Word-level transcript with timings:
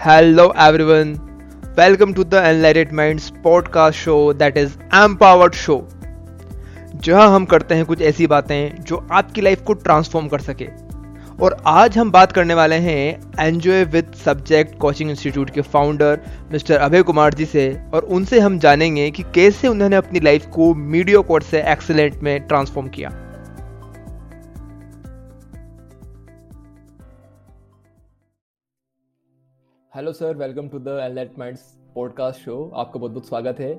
Hello, 0.00 0.48
everyone. 0.56 1.10
Welcome 1.76 2.14
to 2.14 2.24
the 2.24 2.42
Enlightened 2.42 2.90
Minds 2.90 3.30
podcast 3.42 3.92
show 3.94 4.32
that 4.32 4.56
is 4.56 4.76
Empowered 4.92 5.54
Show. 5.54 5.76
जहाँ 6.96 7.28
हम 7.34 7.44
करते 7.46 7.74
हैं 7.74 7.84
कुछ 7.86 8.02
ऐसी 8.02 8.26
बातें 8.26 8.84
जो 8.84 8.96
आपकी 9.12 9.40
लाइफ 9.40 9.62
को 9.66 9.72
ट्रांसफॉर्म 9.82 10.28
कर 10.28 10.40
सके 10.40 10.68
और 11.44 11.56
आज 11.66 11.98
हम 11.98 12.10
बात 12.10 12.32
करने 12.32 12.54
वाले 12.54 12.76
हैं 12.86 13.46
enjoy 13.46 13.84
with 13.92 14.12
subject 14.24 14.78
coaching 14.80 15.10
institute 15.10 15.50
के 15.50 15.60
फाउंडर 15.74 16.20
मिस्टर 16.52 16.76
अभय 16.78 17.02
कुमार 17.02 17.34
जी 17.34 17.46
से 17.46 17.70
और 17.94 18.04
उनसे 18.18 18.40
हम 18.40 18.58
जानेंगे 18.58 19.10
कि 19.10 19.22
कैसे 19.34 19.68
उन्होंने 19.68 19.96
अपनी 19.96 20.20
लाइफ 20.20 20.46
को 20.54 20.74
मीडियो 20.74 21.22
कोर्स 21.22 21.46
से 21.46 21.62
एक्सेलेंट 21.72 22.22
में 22.22 22.38
ट्रांसफॉर्म 22.46 22.88
किया 22.88 23.12
hello 29.96 30.12
sir 30.12 30.36
welcome 30.36 30.68
to 30.68 30.78
the 30.78 30.88
enlight 31.02 31.38
minds 31.38 31.60
podcast 31.94 32.40
show 32.40 32.56
आपका 32.76 32.98
बहुत 33.00 33.12
बहुत 33.12 33.26
स्वागत 33.28 33.60
है। 33.60 33.74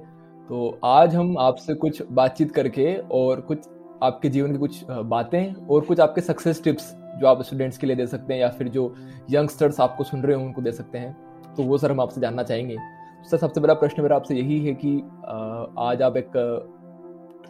तो 0.48 0.80
आज 0.84 1.16
हम 1.16 1.38
आपसे 1.40 1.74
कुछ 1.74 2.02
बातचीत 2.12 2.52
करके 2.52 2.96
और 3.12 3.42
कुछ 3.42 3.68
आपके 4.04 4.30
जीवन 4.30 4.52
की 4.52 4.58
कुछ 4.58 4.84
बातें 4.90 5.54
और 5.68 5.82
कुछ 5.82 6.00
आपके 6.00 6.22
सक्सेस 6.22 6.64
टिप्स 6.64 6.92
जो 7.20 7.28
आप 7.28 7.42
स्टूडेंट्स 7.42 7.78
के 7.78 7.88
लिए 7.88 7.96
दे 7.96 8.08
सकते 8.08 8.34
हैं 8.34 8.42
या 8.42 8.50
फिर 8.50 8.68
जो 8.68 8.84
यंगस्टर्स 9.32 9.80
आपको 9.80 10.04
सुन 10.04 10.24
रहे 10.24 10.38
हैं, 10.38 10.46
उनको 10.46 10.62
दे 10.62 10.72
सकते 10.72 10.98
हैं। 10.98 11.16
तो 11.56 11.64
वो 11.64 11.78
सर 11.78 11.92
हम 11.92 12.02
आपसे 12.02 12.22
जानना 12.22 12.44
चाहेंगे। 12.44 12.78
सर 13.32 13.38
सबसे 13.38 13.62
बड़ा 13.62 13.74
प्रश्न 13.74 14.02
मेरा 14.02 14.16
आपसे 14.16 14.36
यही 14.36 14.60
है 14.66 14.74
कि 14.86 14.98
आज 15.82 16.02
आप 16.02 16.18
एक 16.18 16.32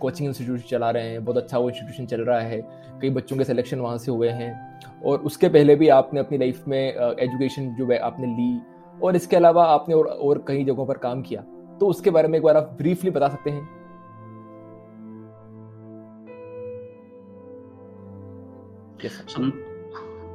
कोचिंग 0.02 0.28
इंस्टीट्यूट 0.28 0.60
चला 0.60 0.90
रहे 0.92 1.10
हैं 1.10 1.24
बहुत 1.26 1.38
अच्छा 1.38 1.58
वो 1.58 1.70
इंस्टीट्यूशन 1.70 2.06
चल 2.06 2.22
रहा 2.22 2.40
है 2.40 2.62
कई 3.02 3.10
बच्चों 3.10 3.38
के 3.38 3.44
सिलेक्शन 3.44 3.80
वहाँ 3.80 3.98
से 3.98 4.12
हुए 4.12 4.30
हैं। 4.30 4.80
और 5.06 5.20
उसके 5.20 5.50
पहले 5.50 5.76
भी 5.76 5.88
आपने 5.90 6.20
अपनी 6.20 6.38
लाइफ 6.38 6.68
में 6.68 6.80
एजुकेशन 6.80 7.76
जो 7.76 7.92
है 7.92 7.98
आपने 8.00 8.28
ली 8.28 8.62
और 9.04 9.16
इसके 9.16 9.36
अलावा 9.36 9.66
आपने 9.66 9.96
और, 9.96 10.06
और 10.06 10.44
कई 10.48 10.64
जगहों 10.64 10.86
पर 10.86 10.98
काम 10.98 11.22
किया। 11.22 11.42
तो 11.80 11.88
उसके 11.88 12.10
बारे 12.10 12.28
में 12.28 12.38
एक 12.38 12.44
बार 12.44 12.58
आप 12.58 12.76
ब्रीफली 12.78 13.12
बता 13.12 13.28
सकते 13.28 13.50
हैं। 13.50 13.70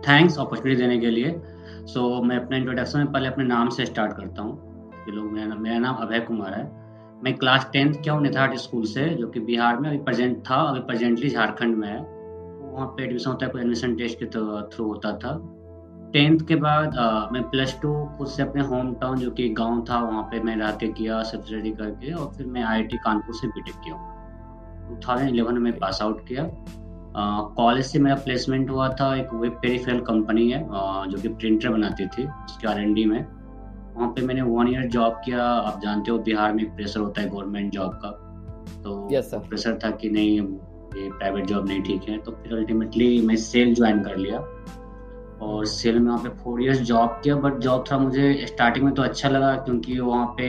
थैंक्स 0.08 0.38
अपॉर्चुनिटी 0.38 0.80
देने 0.80 0.98
के 0.98 1.10
लिए। 1.10 1.34
सो 1.86 2.00
so, 2.00 2.24
मैं 2.24 2.36
अपने 2.36 2.56
इंट्रोडक्शन 2.56 2.98
में 2.98 3.12
पहले 3.12 3.28
अपने 3.28 3.44
नाम 3.44 3.68
से 3.68 3.86
स्टार्ट 3.86 4.12
करता 4.12 4.42
हूँ। 4.42 4.74
मेरा 5.08 5.78
नाम 5.78 5.94
अभय 5.94 6.20
कुमार 6.20 6.54
है। 6.54 6.85
मैं 7.16 7.34
क्लास 7.36 7.68
टेंथ 7.72 7.94
किया 7.94 8.14
हूँ 8.14 8.22
निथाट 8.22 8.54
स्कूल 8.58 8.84
से 8.86 9.08
जो 9.10 9.28
कि 9.28 9.40
बिहार 9.40 9.78
में 9.80 9.88
अभी 9.88 9.98
प्रेजेंट 9.98 10.38
था 10.46 10.56
अभी 10.62 10.80
प्रेजेंटली 10.80 11.28
झारखंड 11.28 11.76
में 11.76 11.88
है। 11.88 11.98
वहाँ 11.98 12.86
पे 12.86 13.04
एडमिशन 13.04 13.30
होता 13.30 13.46
है 13.46 13.60
एडमिशन 13.60 13.94
टेस्ट 13.96 14.18
के 14.18 14.26
थ्रू 14.26 14.86
होता 14.86 15.12
था। 15.18 15.32
टेंथ 16.12 16.40
के 16.48 16.56
बाद 16.56 16.96
आ, 16.96 17.28
मैं 17.32 17.42
प्लस 17.50 17.78
टू 17.82 17.92
खुद 18.18 18.28
से 18.28 18.42
अपने 18.42 18.62
होम 18.64 18.92
टाउन 18.94 19.18
जो 19.18 19.30
कि 19.30 19.48
गाँव 19.50 19.84
था 19.90 19.98
वहाँ 20.00 20.22
पे 20.22 20.40
मैं 20.40 20.56
रह 20.56 20.70
के 20.72 20.88
किया 20.88 21.22
सब 21.22 21.44
स्टडी 21.44 21.70
करके 21.72 22.12
और 22.12 22.30
फिर 22.36 22.46
मैं 22.46 22.62
आईआईटी 22.62 22.96
कानपुर 23.04 23.34
से 23.34 23.48
बीटेक 23.48 23.80
किया। 23.84 23.96
टू 24.88 24.96
थाउज़ेंड 25.08 25.30
इलेवन 25.30 25.58
में 25.58 25.72
पास 25.78 25.98
आउट 26.02 26.26
किया। 26.28 26.48
कॉलेज 27.56 27.84
से 27.86 27.98
मेरा 27.98 28.16
प्लेसमेंट 28.24 28.70
हुआ 28.70 28.88
था 29.00 29.14
एक 29.16 29.32
वेब 29.34 29.52
पेरीफेरल 29.62 30.00
कंपनी 30.02 30.50
है 30.50 30.62
आ, 30.64 31.04
जो 31.06 31.18
कि 31.18 31.28
प्रिंटर 31.30 31.68
बनाती 31.68 32.06
थी 32.06 32.26
उसके 32.26 32.68
आर 32.68 32.86
में। 32.86 33.20
वहाँ 33.96 34.08
पे 34.08 34.22
मैंने 34.22 34.42
वन 34.42 34.68
ईयर 34.68 34.86
जॉब 34.88 35.20
किया। 35.24 35.42
आप 35.42 35.80
जानते 35.82 36.10
हो 36.10 36.18
बिहार 36.18 36.52
में 36.52 36.74
प्रेशर 36.76 37.00
होता 37.00 37.20
है 37.20 37.28
गवर्नमेंट 37.28 37.72
जॉब 37.72 37.92
का। 38.04 38.10
तो 38.82 39.08
yes, 39.12 39.34
प्रेशर 39.48 39.78
था 39.84 39.90
कि 39.92 40.10
नहीं 40.10 40.36
ये 40.36 41.10
प्राइवेट 41.10 41.46
जॉब 41.46 41.66
नहीं 41.68 41.82
ठीक 41.82 42.08
है। 42.08 42.18
तो 42.18 42.32
फिर 42.32 42.56
अल्टीमेटली 42.56 43.20
मैं 43.26 43.36
सेल 43.36 43.74
ज्वाइन 43.74 44.02
कर 44.02 44.16
लिया। 44.16 44.38
और 45.42 45.64
सेल 45.66 45.98
में 45.98 46.06
वहाँ 46.06 46.18
पे 46.18 46.28
फोर 46.42 46.62
इयर्स 46.62 46.80
जॉब 46.80 47.20
किया। 47.24 47.36
बट 47.36 47.58
जॉब 47.60 47.84
था 47.90 47.98
मुझे 47.98 48.46
स्टार्टिंग 48.46 48.84
में 48.84 48.92
तो 48.94 49.02
अच्छा 49.02 49.28
लगा 49.28 49.54
क्योंकि 49.56 49.98
वहाँ 50.00 50.26
पे 50.38 50.48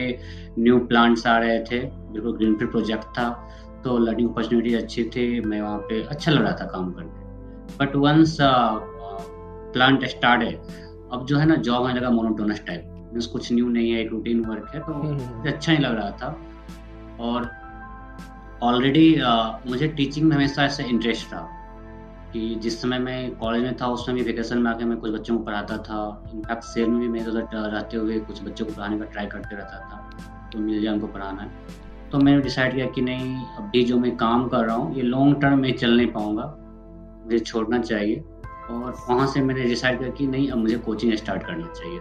न्यू 0.58 0.78
प्लांट्स 0.86 1.26
आ 1.26 1.36
रहे 1.38 1.58
थे। 1.62 1.80
बिल्कुल 2.12 2.36
ग्रीनफील्ड 2.36 2.70
प्रोजेक्ट 2.70 3.04
था। 3.18 3.28
तो 3.84 3.98
लर्निंग 3.98 4.28
अपॉर्चुनिटी 4.30 4.74
अच्छी 4.74 5.04
थी। 5.16 5.40
मैं 5.40 5.60
वहाँ 5.62 5.78
पे 5.78 6.02
अच्छा 6.02 6.32
लग 6.32 6.42
रहा 6.42 6.52
था 6.52 6.66
काम 6.66 6.90
करके। 6.92 7.26
बट 7.78 7.96
वंस 7.96 8.36
प्लांट 9.72 10.04
स्टार्ट 10.06 10.42
है 10.42 10.52
अब 11.12 11.24
जो 11.28 11.38
है 11.38 11.46
ना 11.46 11.54
जॉब 11.66 11.86
आने 11.86 12.00
लगा 12.00 12.10
मोनोटोनस 12.10 12.62
टाइप 12.66 12.87
मीन्स 13.12 13.26
कुछ 13.26 13.52
न्यू 13.52 13.68
नहीं 13.68 13.90
है 13.90 14.00
एक 14.00 14.10
रूटीन 14.10 14.44
वर्क 14.44 14.70
है 14.74 14.80
तो 14.80 14.92
हम्म, 14.92 15.18
हम्म। 15.18 15.48
अच्छा 15.48 15.72
नहीं 15.72 15.82
लग 15.82 15.94
रहा 15.96 16.10
था। 16.12 16.36
और 17.20 17.50
ऑलरेडी 18.62 19.08
मुझे 19.70 19.88
टीचिंग 19.88 20.28
में 20.28 20.34
हमेशा 20.36 20.64
ऐसा 20.64 20.84
इंटरेस्ट 20.84 21.26
था 21.26 21.46
कि 22.32 22.54
जिस 22.62 22.80
समय 22.82 22.98
मैं 22.98 23.30
कॉलेज 23.36 23.62
में 23.62 23.76
था 23.76 23.86
उस 23.88 24.06
समय 24.06 24.14
भी 24.14 24.22
वेकेशन 24.22 24.58
में 24.58 24.70
आके 24.70 24.84
मैं 24.84 24.96
कुछ 24.98 25.12
बच्चों 25.12 25.36
को 25.38 25.44
पढ़ाता 25.44 25.76
था। 25.80 26.00
इनफैक्ट 26.34 26.64
सेल 26.64 26.88
में 26.88 26.98
भी 27.00 27.08
मैं 27.08 27.26
उधर 27.26 27.46
रहते 27.54 27.96
हुए 27.96 28.18
कुछ 28.20 28.42
बच्चों 28.44 28.66
को 28.66 28.72
पढ़ाने 28.72 28.98
का 28.98 29.04
ट्राई 29.04 29.26
करते 29.26 29.56
रहता 29.56 29.78
था 29.90 30.48
तो 30.52 30.58
मिल 30.58 30.82
जाए 30.82 30.92
उनको 30.94 31.06
पढ़ाना। 31.06 31.42
है 31.42 31.76
तो 32.10 32.18
मैंने 32.18 32.40
डिसाइड 32.42 32.74
किया 32.74 32.86
कि 32.86 33.00
नहीं 33.02 33.36
अभी 33.58 33.82
जो 33.84 33.98
मैं 33.98 34.16
काम 34.16 34.46
कर 34.48 34.64
रहा 34.64 34.76
हूँ 34.76 34.94
ये 34.96 35.02
लॉन्ग 35.02 35.40
टर्म 35.42 35.58
में 35.58 35.72
चल 35.76 35.96
नहीं 35.96 36.06
पाऊँगा। 36.12 36.44
मुझे 37.24 37.38
छोड़ना 37.38 37.78
चाहिए। 37.80 38.24
और 38.70 38.96
वहाँ 39.08 39.26
से 39.26 39.40
मैंने 39.40 39.62
डिसाइड 39.64 39.98
किया 39.98 40.10
कि 40.10 40.26
नहीं 40.26 40.48
अब 40.50 40.58
मुझे 40.58 40.76
कोचिंग 40.78 41.14
स्टार्ट 41.14 41.42
करना 41.42 41.66
चाहिए। 41.68 42.00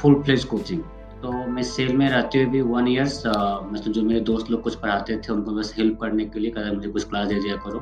फुल 0.00 0.22
फ्लेज 0.22 0.44
कोचिंग 0.44 0.82
तो 1.22 1.32
मैं 1.48 1.62
सेल 1.62 1.96
में 1.96 2.08
रहते 2.08 2.38
हुए 2.38 2.50
भी 2.50 2.60
वन 2.62 2.88
ईयर्स 2.88 3.22
मतलब 3.26 3.92
जो 3.92 4.02
मेरे 4.02 4.20
दोस्त 4.20 4.50
लोग 4.50 4.62
कुछ 4.62 4.74
पढ़ाते 4.80 5.16
थे 5.18 5.32
उनको 5.32 5.52
बस 5.52 5.74
हेल्प 5.78 5.98
करने 6.00 6.24
के 6.24 6.40
लिए 6.40 6.50
कहते 6.50 6.74
मुझे 6.76 6.88
कुछ 6.88 7.08
क्लास 7.08 7.28
दे 7.28 7.40
दिया 7.40 7.56
करो। 7.56 7.78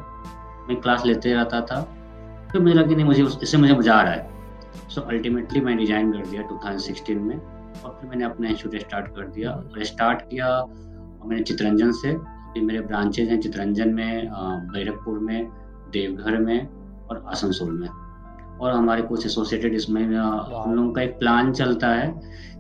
मैं 0.68 0.80
क्लास 0.80 1.04
लेते 1.06 1.32
रहता 1.34 1.60
था। 1.60 1.80
फिर 2.52 2.60
मुझे 2.62 2.74
लगा 2.74 2.86
कि 2.88 2.94
नहीं 2.94 3.06
मुझे 3.06 3.24
इससे 3.42 3.58
मुझे 3.58 3.74
मज़ा 3.74 3.94
आ 3.94 4.02
रहा 4.02 4.12
है। 4.12 4.88
सो 4.90 5.00
अल्टीमेटली 5.00 5.60
मैं 5.60 5.76
डिज़ाइन 5.78 6.12
कर 6.12 6.26
दिया 6.26 6.42
2016 6.48 7.20
में 7.20 7.36
और 7.36 7.98
फिर 8.00 8.10
मैंने 8.10 8.24
अपना 8.24 8.48
इंस्टीट्यूट 8.48 8.82
स्टार्ट 8.82 9.08
कर 9.16 9.26
दिया। 9.28 9.50
और 9.50 9.84
स्टार्ट 9.84 10.22
किया 10.30 10.48
मैंने 11.24 11.42
चित्रंजन 11.42 11.92
से 11.92 12.12
फिर 12.54 12.62
मेरे 12.62 12.80
ब्रांचेज 12.82 13.28
हैं 13.28 13.40
चित्रंजन 13.40 13.94
में 13.94 14.28
बैरकपुर 14.72 15.18
में 15.18 15.50
देवघर 15.92 16.38
में 16.38 16.68
और 17.08 17.24
आसनसोल 17.28 17.78
में। 17.80 17.88
और 18.64 18.72
हमारे 18.72 19.02
कुछ 19.02 19.26
एसोसिएटेड 19.26 19.74
इसमें 19.74 20.02
हम 20.02 20.74
लोगों 20.74 20.90
का 20.92 21.02
एक 21.02 21.18
प्लान 21.18 21.52
चलता 21.52 21.88
है 21.88 22.08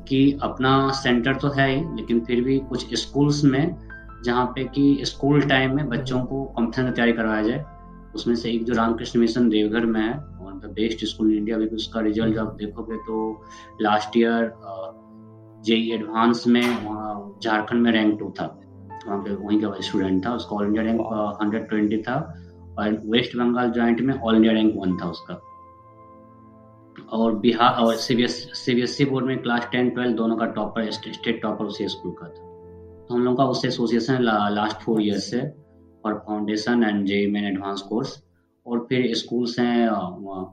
कि 0.08 0.18
अपना 0.42 0.72
सेंटर 0.92 1.34
तो 1.34 1.48
है 1.50 1.68
ही 1.70 1.80
लेकिन 1.96 2.20
फिर 2.24 2.40
भी 2.44 2.58
कुछ 2.68 2.94
स्कूल्स 3.00 3.42
में 3.44 3.76
जहाँ 4.24 4.44
पे 4.54 4.64
कि 4.74 4.84
स्कूल 5.04 5.40
टाइम 5.48 5.76
में 5.76 5.88
बच्चों 5.88 6.20
को 6.24 6.42
कॉम्पिटिशन 6.56 6.86
की 6.86 6.92
तैयारी 6.92 7.12
करवाया 7.12 7.42
जाए 7.42 7.64
उसमें 8.14 8.34
से 8.34 8.50
एक 8.50 8.64
जो 8.64 8.74
रामकृष्ण 8.74 9.20
मिशन 9.20 9.48
देवघर 9.48 9.86
में 9.86 10.00
है 10.00 10.12
one 10.40 10.58
the 10.58 10.72
best 10.74 11.04
school 11.04 11.30
in 11.32 11.38
India 11.38 11.56
अभी 11.56 11.66
उसका 11.76 12.00
रिज़ल्ट 12.00 12.38
आप 12.38 12.54
देखोगे 12.58 12.96
तो 13.06 13.16
लास्ट 13.80 14.16
ईयर 14.16 14.52
जेई 15.66 15.90
एडवांस 15.92 16.44
में 16.46 16.62
झारखंड 16.62 17.82
में 17.82 17.90
रैंक 17.92 18.18
टू 18.18 18.32
था। 18.40 18.46
वहाँ 19.06 19.18
पे 19.22 19.34
वहीं 19.34 19.60
का 19.60 19.72
स्टूडेंट 19.80 20.24
था 20.26 20.34
उसका 20.34 20.56
all 20.56 20.66
India 20.66 20.84
rank 20.84 21.00
hundred 21.42 21.68
twenty 21.68 21.96
था 22.02 22.14
और 22.78 23.00
वेस्ट 23.06 23.36
बंगाल 23.36 23.70
ज्वाइंट 23.72 24.00
में 24.00 24.14
ऑल 24.14 24.36
इंडिया 24.36 24.52
रैंक 24.52 24.74
वन 24.76 24.96
था 24.98 25.08
उसका। 25.10 25.40
और 27.14 27.34
बिहार 27.38 27.80
और 27.82 27.94
सीबीएसई 27.96 29.04
बोर्ड 29.04 29.26
में 29.26 29.42
क्लास 29.42 29.68
टेन 29.72 29.90
ट्वेल्व 29.90 30.16
दोनों 30.16 30.36
का 30.36 30.46
टॉपर 30.52 30.90
स्टेट 30.90 31.40
टॉपर 31.42 31.64
उसी 31.64 31.88
स्कूल 31.88 32.12
का 32.12 32.26
था। 32.26 32.52
तो 33.08 33.14
हम 33.14 33.24
लोग 33.24 33.36
का 33.38 33.44
उससे 33.46 33.68
एसोसिएशन 33.68 34.22
ला, 34.22 34.48
लास्ट 34.50 34.76
फोर 34.82 35.02
ईयर 35.02 35.18
से 35.20 35.40
और 35.40 36.14
foundation 36.26 36.84
and 36.84 37.04
J 37.06 37.26
main 37.32 37.44
advance 37.44 37.80
course 37.88 38.22
और 38.66 38.78
फिर 38.88 39.14
स्कूल्स 39.14 39.58
हैं 39.58 39.88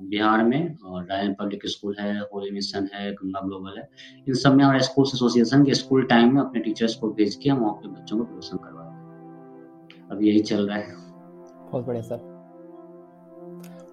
बिहार 0.09 0.43
में 0.43 0.77
और 0.77 1.05
रायन 1.05 1.33
पब्लिक 1.33 1.61
स्कूल 1.67 1.95
है 1.99 2.19
होली 2.23 2.51
मिशन 2.51 2.89
है 2.93 3.11
गंगा 3.13 3.41
ग्लोबल 3.41 3.77
है। 3.77 3.87
इन 4.27 4.33
सब 4.33 4.55
में 4.55 4.63
हमारे 4.63 4.79
स्कूल 4.83 5.05
एसोसिएशन 5.07 5.63
के 5.65 5.73
स्कूल 5.73 6.03
टाइम 6.07 6.33
में 6.35 6.41
अपने 6.41 6.61
टीचर्स 6.61 6.95
को 6.95 7.09
भेज 7.11 7.35
के 7.35 7.49
हम 7.49 7.59
वहाँ 7.59 7.91
बच्चों 7.93 8.17
को 8.17 8.23
प्रदर्शन 8.23 8.57
करवाते 8.57 8.89
अब 10.11 10.23
यही 10.23 10.39
चल 10.41 10.67
रहा 10.67 10.77
है। 10.77 10.95
बहुत 11.71 11.85
बढ़िया 11.85 12.01
सर। 12.03 12.30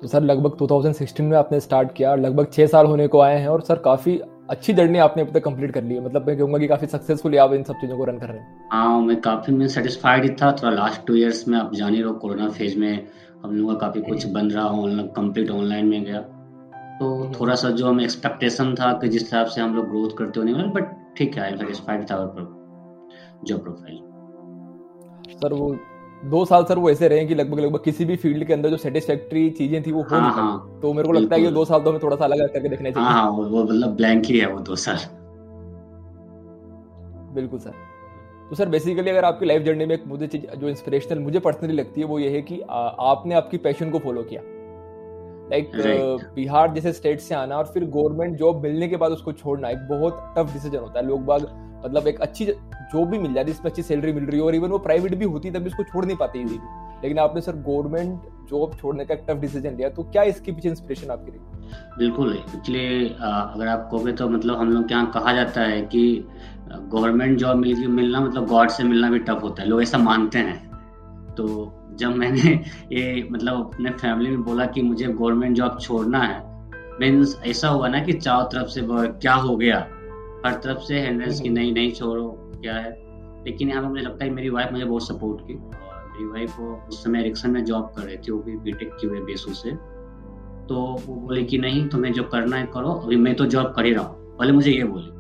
तो 0.03 0.09
सर 0.09 0.23
लगभग 0.23 0.57
2016 0.59 1.21
में 1.21 1.37
आपने 1.37 1.59
स्टार्ट 1.61 1.93
किया 1.93 2.11
और 2.11 2.19
लगभग 2.21 2.51
छः 2.53 2.67
साल 2.67 2.87
होने 2.87 3.07
को 3.09 3.21
आए 3.21 3.39
हैं 3.39 3.49
और 3.49 3.61
सर 3.61 3.79
काफ़ी 3.85 4.19
अच्छी 4.51 4.73
जर्नी 4.73 4.99
आपने 4.99 5.23
अब 5.23 5.33
तक 5.35 5.45
कंप्लीट 5.45 5.73
कर 5.73 5.83
ली 5.83 5.95
है। 5.95 6.05
मतलब 6.05 6.27
मैं 6.27 6.37
कहूँगा 6.39 6.59
कि 6.59 6.67
काफ़ी 6.69 6.87
सक्सेसफुली 6.87 7.37
आप 7.37 7.53
इन 7.53 7.63
सब 7.63 7.81
चीज़ों 7.81 7.97
को 7.99 8.05
रन 8.05 8.19
कर 8.19 8.29
रहे 8.29 8.39
हैं। 8.39 8.69
हाँ 8.73 9.01
मैं 9.01 9.21
काफ़ी 9.21 9.55
मैं 9.55 9.69
सेटिस्फाइड 9.69 10.25
ही 10.25 10.31
था। 10.43 10.53
थोड़ा 10.53 10.71
लास्ट 10.71 11.07
टू 11.07 11.15
ईयर्स 11.15 11.47
में 11.49 11.59
आप 11.59 11.75
जान 11.75 11.95
ही 11.95 12.03
रहो 12.03 12.13
कोरोना 12.15 12.49
फ़ेज़ 12.49 12.79
में 12.79 13.07
हम 13.45 13.55
लोगों 13.55 13.75
का 13.75 13.87
काफ़ी 13.87 14.01
कुछ 14.01 14.27
बन 14.27 14.51
रहा 14.51 14.65
ऑनलाइन 14.67 15.09
कंप्लीट 15.17 15.51
ऑनलाइन 15.51 15.87
में 15.87 16.05
गया। 16.05 16.21
तो 16.21 17.15
हम्म। 17.15 17.33
थोड़ा 17.35 17.55
सा 17.55 17.71
जो 17.71 17.87
हमें 17.87 18.05
एक्सपेक्टेशन 18.05 18.75
था 18.75 18.93
कि 18.93 19.09
जिस 19.09 19.23
हिसाब 19.23 19.47
से 19.47 19.61
हम 19.61 19.75
लोग 19.75 19.89
ग्रोथ 19.89 20.17
करते 20.19 20.41
होने 20.41 20.53
वाले 20.53 20.69
बट 20.71 20.97
ठीक 21.17 21.37
है 21.37 21.43
आई 21.43 21.57
सेटिस्फाइड 21.59 22.11
था 22.11 22.17
जॉब 23.45 23.61
प्रोफ़ाइल 23.63 23.97
सर 25.37 25.53
वो 25.53 25.77
दो 26.25 26.45
साल 26.45 26.65
सर 26.65 26.79
वो 26.79 26.91
ऐसे 26.91 27.09
रहे 27.09 27.25
कि 27.27 27.35
लगभग 27.35 27.61
लगभग 27.61 27.81
किसी 27.85 28.05
भी 28.05 28.17
फ़ील्ड 28.17 28.47
के 28.47 28.53
अंदर 28.53 28.71
जो 28.71 28.77
सेटिस्फैक्ट्री 28.77 29.51
चीज़ें 29.51 29.83
थी 29.83 29.93
वो 29.93 30.03
हो 30.03 30.09
हाँ, 30.09 30.21
नहीं 30.21 30.31
हाँ, 30.31 30.81
तो 30.83 30.93
मेरे 30.93 31.09
को 31.09 31.13
लगता 31.13 31.37
है 31.37 31.43
कि 31.43 31.51
दो 31.51 31.65
साल 31.65 31.83
तो 31.83 31.91
हमें 31.91 32.01
थोड़ा 32.03 32.17
सा 32.17 32.25
अलग 32.25 32.53
करके 32.53 32.69
देखना 32.69 32.91
चाहिए। 32.91 33.09
हाँ, 33.09 33.23
हाँ, 33.23 33.31
वो 33.31 33.65
मतलब 33.65 33.97
ब्लैंक 33.97 34.25
ही 34.27 34.39
है 34.39 34.47
वो 34.47 34.61
दो 34.61 34.77
साल। 34.77 34.97
बिल्कुल 37.35 37.59
सर। 37.59 37.71
तो 38.51 38.57
सर 38.57 38.69
बेसिकली 38.69 39.11
अगर 39.11 39.25
आपकी 39.25 39.47
लाइफ 39.47 39.63
जर्नी 39.63 39.87
में 39.87 39.95
एक 39.95 40.07
मुझे 40.07 40.27
चीज़ 40.27 40.47
जो 40.57 40.69
इंस्पिरेशनल 40.69 41.19
मुझे 41.19 41.39
पर्सनली 41.39 41.75
लगती 41.75 42.01
है 42.01 42.07
वो 42.07 42.19
ये 42.19 42.31
है 42.31 42.43
कि 42.43 42.61
आ, 42.61 42.79
आपने 42.79 43.35
आपकी 43.35 43.59
पैशन 43.59 43.91
को 43.91 43.99
फॉलो 43.99 44.23
किया। 44.23 44.43
लाइक 45.51 45.71
बिहार 46.35 46.73
जैसे 46.75 46.93
स्टेट 46.93 47.21
से 47.21 47.35
आना 47.35 47.59
और 47.59 47.65
फिर 47.65 47.85
गवर्नमेंट 47.85 48.37
जॉब 48.37 48.63
मिलने 48.63 48.89
के 48.89 48.97
बाद 48.97 49.13
उसको 49.13 49.33
छोड़ना 49.33 49.71
एक 49.71 49.79
बहुत 49.79 50.35
टफ 50.39 50.53
डिसीज़न 50.53 50.79
होता 50.79 51.01
है। 51.01 51.07
लोग 51.07 51.25
बाग 51.25 51.47
मतलब 51.85 52.07
एक 52.09 52.21
अच्छी 52.21 52.45
जॉब 52.45 53.09
भी 53.09 53.19
मिल 53.19 53.33
जाती 53.35 53.51
है, 53.51 53.55
जिसमें 53.55 53.71
अच्छी 53.71 53.83
सैलरी 53.83 54.13
मिल 54.13 54.25
रही 54.25 54.41
है, 54.41 54.45
और 54.47 54.55
इवन 54.55 54.69
वो 54.69 54.79
प्राइवेट 54.79 55.15
भी 55.15 55.25
होती 55.25 55.51
तभी 55.51 55.67
उसको 55.67 55.83
छोड़ 55.85 56.05
नहीं 56.05 56.17
पाते 56.17 56.39
इजीली 56.39 56.87
लेकिन 57.03 57.19
आपने 57.19 57.41
सर 57.41 57.57
गवर्नमेंट 57.67 58.21
जॉब 58.51 58.75
छोड़ने 58.77 59.05
का 59.05 59.15
टफ 59.15 59.41
डिसीज़न 59.41 59.77
लिया 59.77 59.89
तो 59.89 60.03
क्या 60.03 60.23
इसके 60.23 60.53
पीछे 60.53 60.69
इंस्पिरेशन 60.69 61.11
आपकी 61.11 61.31
रही 61.31 61.97
बिल्कुल 61.99 62.33
एक्चुअली 62.33 63.09
अगर 63.09 63.69
आप 63.69 63.89
कहोगे 63.91 64.13
तो 64.13 64.29
मतलब 64.29 64.59
हम 64.59 64.71
लोग 64.73 64.87
क्या 64.89 65.05
कहा 65.15 65.33
जाता 65.33 65.61
है 65.61 65.81
कि 65.83 66.25
गवर्नमेंट 66.73 67.39
जॉब 67.39 67.57
मिल, 67.57 67.87
मिलना 67.89 68.21
मतलब 68.21 68.47
गॉड 68.47 68.69
से 68.69 68.85
मिलना 68.85 69.11
भी 69.11 69.19
टफ 69.19 69.43
होता 69.43 69.63
है, 69.63 69.69
लोग 69.69 69.83
ऐसा 69.83 69.99
मानते 69.99 70.39
हैं। 70.39 71.35
तो 71.35 71.45
जब 71.99 72.17
मैंने 72.17 72.51
ये 72.93 73.29
मतलब 73.33 73.61
अपने 73.61 73.91
फैमिली 73.91 74.31
में 74.31 74.43
बोला 74.43 74.67
कि 74.67 74.83
मुझे 74.83 75.07
गवर्नमेंट 75.07 75.57
जॉब 75.57 75.79
छोड़ना 75.81 76.23
है 76.23 76.41
मीन्स 77.01 77.39
ऐसा 77.47 77.69
हुआ 77.69 77.89
ना 77.89 78.01
कि 78.05 78.13
चारों 78.13 78.45
तरफ़ 78.45 78.69
से 78.69 78.81
क्या 79.19 79.35
हो 79.35 79.57
गया 79.57 79.87
हर 80.47 80.55
तरफ़ 80.55 80.79
से 80.79 81.01
हैंडल्स 81.01 81.41
की। 81.41 81.49
नहीं 81.49 81.73
नहीं 81.73 81.93
छोड़ो 81.93 82.29
क्या 82.63 82.75
है। 82.75 82.91
लेकिन 83.45 83.69
यहाँ 83.71 83.83
पर 83.83 83.89
मुझे 83.89 84.03
लगता 84.03 84.25
है 84.25 84.31
मेरी 84.31 84.49
वाइफ 84.49 84.73
मुझे 84.73 84.85
बहुत 84.85 85.07
सपोर्ट 85.07 85.47
की। 85.47 85.55
और 85.55 86.05
मेरी 86.13 86.25
वाइफ 86.27 86.59
उस 86.89 87.03
समय 87.05 87.21
एरिक्सन 87.21 87.51
में 87.51 87.65
जॉब 87.65 87.93
कर 87.97 88.03
रही 88.03 88.17
थी 88.17 88.33
वो 88.33 88.39
भी 88.39 88.57
बीटेक 88.57 88.97
की 89.01 89.07
हुए 89.07 89.21
बेसू 89.21 89.53
से 89.55 89.71
तो 90.69 90.77
वो 91.07 91.15
बोले 91.17 91.43
कि 91.43 91.59
नहीं 91.59 91.87
तुम्हें 91.89 92.13
जो 92.13 92.23
करना 92.25 92.57
है 92.57 92.67
करो। 92.67 92.91
अभी 92.95 93.17
मैं 93.17 93.35
तो 93.35 93.47
जॉब 93.47 93.73
कर 93.77 93.85
ही 93.85 93.93
रहा 93.93 94.05
हूँ। 94.05 94.37
पहले 94.39 94.53
मुझे 94.53 94.71
ये 94.71 94.85
बोली। 94.85 95.11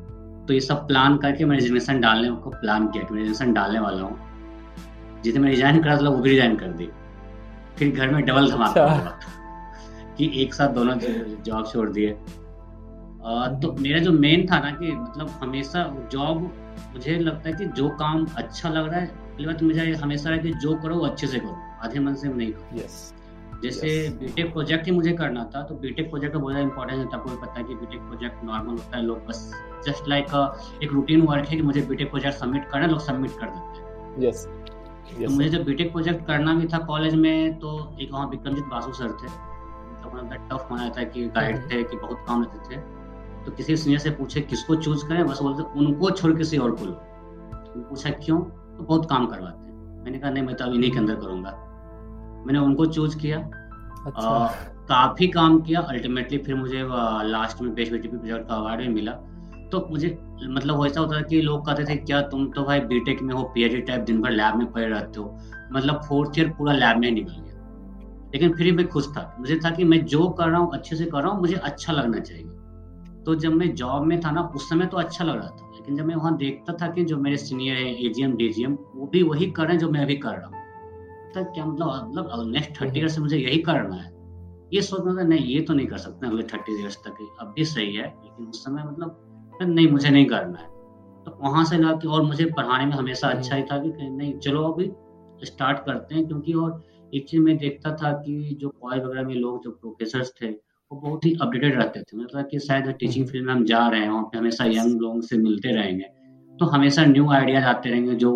तो 0.46 0.54
ये 0.54 0.60
सब 0.60 0.86
प्लान 0.86 1.16
करके 1.16 1.44
मैं 1.44 1.56
रिजर्वेशन 1.56 2.00
डालने 2.00 2.30
को 2.42 2.50
प्लान 2.50 2.86
किया 2.88 3.04
कि 3.04 3.14
मैं 3.14 3.20
रिजर्वेशन 3.20 3.52
डालने 3.52 3.80
वाला 3.80 4.02
हूँ। 4.02 5.22
जिसे 5.24 5.38
मैं 5.38 5.50
रिजाइन 5.50 5.82
करा 5.82 5.96
था 5.96 6.08
वो 6.08 6.16
भी 6.16 6.30
रिजाइन 6.30 6.56
कर 6.56 6.72
दी 6.72 6.88
फिर 7.78 7.90
घर 7.90 8.10
में 8.10 8.24
डबल 8.24 8.50
धमाका 8.50 8.84
अच्छा। 8.84 10.14
कि 10.18 10.30
एक 10.42 10.54
साथ 10.54 10.68
दोनों 10.68 10.94
जॉब 11.44 11.66
छोड़ 11.66 11.88
दिए। 11.90 12.16
तो 13.20 13.72
मेरा 13.72 13.98
जो 13.98 14.12
मेन 14.12 14.46
था 14.46 14.58
ना 14.60 14.70
कि 14.70 14.92
मतलब 14.92 15.28
हमेशा 15.42 15.84
जॉब 16.12 16.42
मुझे 16.92 17.18
लगता 17.18 17.48
है 17.48 17.54
कि 17.56 17.64
जो 17.64 17.88
काम 17.88 18.26
अच्छा 18.36 18.68
लग 18.68 18.88
रहा 18.88 19.00
है 19.00 19.06
पहली 19.06 19.46
बात 19.46 19.58
तो 19.58 19.66
मुझे 19.66 19.92
हमेशा 19.94 20.30
है 20.30 20.38
कि 20.38 20.52
जो 20.52 20.74
करो 20.74 20.94
वो 20.94 21.06
अच्छे 21.06 21.26
से 21.26 21.38
करो 21.38 21.56
आधे 21.84 22.00
मन 22.00 22.14
से 22.14 22.28
नहीं 22.28 22.52
करो 22.52 22.78
yes. 22.78 23.14
जैसे 23.62 23.88
बीटेक 24.20 24.52
प्रोजेक्ट 24.52 24.86
ही 24.86 24.92
मुझे 24.92 25.12
करना 25.12 25.44
था 25.54 25.62
तो 25.62 25.74
बीटेक 25.74 26.10
प्रोजेक्ट 26.10 26.34
का 26.34 26.38
बहुत 26.38 26.52
ज़्यादा 26.52 26.70
इंपॉर्टेंस 26.70 26.98
होता 26.98 27.16
है 27.16 27.22
आपको 27.22 27.36
पता 27.36 27.58
है 27.58 27.64
कि 27.64 27.74
बीटेक 27.74 28.00
प्रोजेक्ट 28.00 28.44
नॉर्मल 28.44 28.70
होता 28.70 28.96
है 28.96 29.02
लोग 29.04 29.26
बस 29.26 29.50
जस्ट 29.86 30.08
लाइक 30.08 30.34
एक 30.82 30.92
रूटीन 30.92 31.20
वर्क 31.20 31.48
है 31.48 31.56
कि 31.56 31.62
मुझे 31.62 31.82
बीटेक 31.82 32.10
प्रोजेक्ट 32.10 32.38
सबमिट 32.38 32.68
करना 32.70 32.84
है 32.84 32.90
लोग 32.90 33.00
सबमिट 33.00 33.30
कर 33.30 33.46
देते 33.46 33.80
हैं 33.80 34.30
yes. 34.30 34.46
तो 35.16 35.30
मुझे 35.30 35.48
जब 35.48 35.64
बीटेक 35.64 35.92
प्रोजेक्ट 35.92 36.26
करना 36.26 36.54
भी 36.54 36.66
था 36.66 36.78
कॉलेज 36.78 37.14
में 37.14 37.58
तो 37.58 37.96
एक 38.00 38.12
वहाँ 38.12 38.28
विक्रमजीत 38.28 38.64
बासु 38.64 38.92
सर 38.92 39.12
थे 39.12 39.26
मतलब 40.06 40.48
टफ 40.52 40.68
माना 40.70 40.88
था 40.88 41.04
कि 41.04 41.26
गाइड 41.26 41.56
mm-hmm. 41.56 41.72
थे 41.72 41.82
कि 41.82 41.96
बहुत 41.96 42.24
काम 42.28 42.42
रहते 42.42 42.76
थे 42.76 42.97
तो 43.46 43.52
किसी 43.52 43.76
सीनियर 43.76 44.00
से 44.00 44.10
पूछे 44.10 44.40
किसको 44.40 44.74
चूज़ 44.74 45.06
करें 45.06 45.26
बस 45.26 45.42
बोलते 45.42 45.62
उनको 45.78 46.10
छोड़ 46.10 46.32
किसी 46.32 46.58
और 46.58 46.70
को 46.70 46.84
लो। 46.84 46.92
तो 46.92 47.80
पूछा 47.80 48.10
क्यों? 48.10 48.40
तो 48.40 48.84
बहुत 48.84 49.08
काम 49.10 49.26
करवाते 49.26 49.66
हैं। 49.66 50.02
मैंने 50.04 50.18
कहा 50.18 50.30
नहीं 50.30 50.42
मैं 50.42 50.56
तो 50.56 50.64
अब 50.64 50.74
इन्हीं 50.74 50.90
के 50.90 50.98
अंदर 50.98 51.14
करूँगा। 51.14 51.50
मैंने 52.46 52.58
उनको 52.58 52.86
चूज़ 52.86 53.18
किया। 53.18 53.38
अच्छा। 54.06 54.28
आ, 54.28 54.46
काफ़ी 54.88 55.28
काम 55.28 55.60
किया। 55.60 55.80
अल्टीमेटली 55.80 56.38
फिर 56.38 56.54
मुझे 56.54 56.82
लास्ट 57.28 57.62
में 57.62 57.74
बेस्ट 57.74 57.92
बीटीपी 57.92 58.16
प्रोजेक्ट 58.16 58.48
का 58.48 58.54
अवार्ड 58.54 58.80
भी 58.80 58.88
मिला। 58.88 59.12
तो 59.72 59.86
मुझे 59.90 60.18
मतलब 60.42 60.80
वैसा 60.82 61.00
होता 61.00 61.16
था 61.16 61.20
कि 61.20 61.40
लोग 61.40 61.66
कहते 61.66 61.84
थे 61.84 61.96
क्या 61.96 62.20
तुम 62.22 62.46
तो 62.50 62.62
भाई 62.64 62.80
बीटेक 62.80 63.22
में 63.22 63.34
हो 63.34 63.42
पीएचडी 63.42 63.80
टाइप 63.80 64.00
दिन 64.00 64.20
भर 64.22 64.30
लैब 64.30 64.56
में 64.56 64.70
पड़े 64.72 64.86
रहते 64.88 65.20
हो? 65.20 65.38
मतलब 65.72 66.00
फोर्थ 66.08 66.38
ईयर 66.38 66.48
पूरा 66.48 66.72
लैब 66.72 66.98
में 66.98 67.10
निकल 67.10 67.32
गया। 67.32 67.54
लेकिन 68.34 68.52
फिर 68.52 68.66
भी 68.66 68.72
मैं 68.72 68.88
खुश 68.88 69.08
था। 69.08 69.36
मुझे 69.40 69.56
था 69.56 69.70
कि 69.70 69.84
मैं 69.84 70.04
जो 70.04 70.28
कर 70.28 70.48
रहा 70.48 70.60
हूँ 70.60 70.72
अच्छे 70.72 70.96
से 70.96 71.04
कर 71.04 71.22
रहा 71.22 71.32
हूँ 71.32 71.40
मुझे 71.40 71.54
अच्छा 71.54 71.92
लगना 71.92 72.18
चाहिए। 72.18 72.44
तो 73.28 73.34
जब 73.34 73.52
मैं 73.52 73.74
जॉब 73.74 74.02
में 74.02 74.20
था 74.20 74.30
ना 74.30 74.40
उस 74.56 74.68
समय 74.68 74.86
तो 74.86 74.96
अच्छा 74.96 75.24
लग 75.24 75.36
रहा 75.36 75.48
था 75.48 75.70
लेकिन 75.74 75.96
जब 75.96 76.06
मैं 76.06 76.14
वहाँ 76.14 76.36
देखता 76.36 76.72
था 76.72 76.86
कि 76.88 77.04
जो 77.04 77.16
मेरे 77.16 77.36
सीनियर 77.36 77.76
है 77.76 78.06
एजीएम 78.06 78.36
डीजीएम 78.36 78.78
वो 78.94 79.06
भी 79.06 79.22
वही 79.22 79.50
कर 79.50 79.62
रहे 79.62 79.72
हैं 79.72 79.78
जो 79.78 79.90
मैं 79.90 80.00
अभी 80.00 80.16
कर 80.16 80.30
रहा 80.30 80.46
हूँ। 80.46 81.32
तो 81.32 81.44
क्या 81.44 81.64
मतलब 81.64 82.08
मतलब 82.08 82.52
नेक्स्ट 82.52 82.80
थर्टी 82.80 82.98
ईयर 83.00 83.08
से 83.08 83.20
मुझे 83.20 83.36
यही 83.36 83.58
करना 83.58 83.96
है। 83.96 84.10
ये 84.72 84.82
सोचना 84.82 85.14
था 85.14 85.22
नहीं 85.22 85.44
ये 85.46 85.60
तो 85.60 85.74
नहीं 85.74 85.86
कर 85.86 85.96
सकते 85.96 86.26
अगले 86.26 86.42
थर्टी 86.42 86.80
ईयर्स 86.80 86.96
तक 86.96 87.36
अब 87.40 87.52
भी 87.56 87.64
सही 87.64 87.94
है। 87.94 88.04
लेकिन 88.04 88.46
उस 88.46 88.64
समय 88.64 88.82
मतलब 88.82 89.60
नहीं 89.62 89.88
मुझे 89.88 90.10
नहीं 90.10 90.26
करना 90.26 90.58
है। 90.58 90.66
तो 91.24 91.38
वहाँ 91.40 91.64
से 91.64 91.76
लगा 91.76 91.92
कि 91.92 92.08
और 92.08 92.22
मुझे 92.22 92.44
पढ़ाने 92.44 92.86
में 92.86 92.92
हमेशा 92.92 93.28
अच्छा 93.28 93.56
ही 93.56 93.62
था। 93.62 93.78
कि 93.78 94.08
नहीं 94.10 94.38
चलो 94.38 94.62
अभी 94.62 94.90
स्टार्ट 95.46 95.78
करते 95.78 96.14
हैं 96.14 96.26
क्योंकि 96.26 96.52
और 96.52 96.82
एक 97.14 97.28
चीज़ 97.28 97.42
मैं 97.42 97.56
देखता 97.56 97.92
था 97.92 98.12
कि 98.12 98.58
जो 98.60 98.68
कॉलेज 98.68 99.04
वगैरह 99.04 99.28
में 99.28 99.34
लोग 99.34 99.64
जो 99.64 99.70
प्रोफेसर 99.70 100.24
थे 100.42 100.67
वो 100.90 100.98
बहुत 101.00 101.24
ही 101.24 101.36
अपडेटेड 101.42 101.74
रहते 101.76 102.00
थे। 102.00 102.16
मतलब 102.16 102.46
कि 102.50 102.58
शायद 102.58 102.86
टीचिंग 103.00 103.26
फ़ील्ड 103.28 103.46
में 103.46 103.52
हम 103.54 103.64
जा 103.64 103.86
रहे 103.88 104.00
हैं 104.00 104.10
वहाँ 104.10 104.22
पे 104.22 104.38
हमेशा 104.38 104.64
यंग 104.64 105.00
लोगों 105.00 105.20
से 105.20 105.38
मिलते 105.38 105.72
रहेंगे। 105.72 106.04
तो 106.58 106.66
हमेशा 106.66 107.04
न्यू 107.04 107.28
आइडियाज़ 107.30 107.64
आते 107.64 107.90
रहेंगे 107.90 108.14
जो 108.14 108.30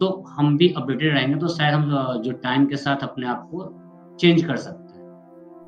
तो 0.00 0.08
हम 0.28 0.56
भी 0.56 0.68
अपडेटेड 0.76 1.14
रहेंगे 1.14 1.38
तो 1.38 1.48
शायद 1.48 1.74
हम 1.74 2.20
जो 2.22 2.32
टाइम 2.42 2.66
के 2.66 2.76
साथ 2.76 3.02
अपने 3.02 3.26
आप 3.26 3.48
को 3.50 3.64
चेंज 4.20 4.42
कर 4.44 4.56
सकते 4.56 4.98
हैं। 4.98 5.08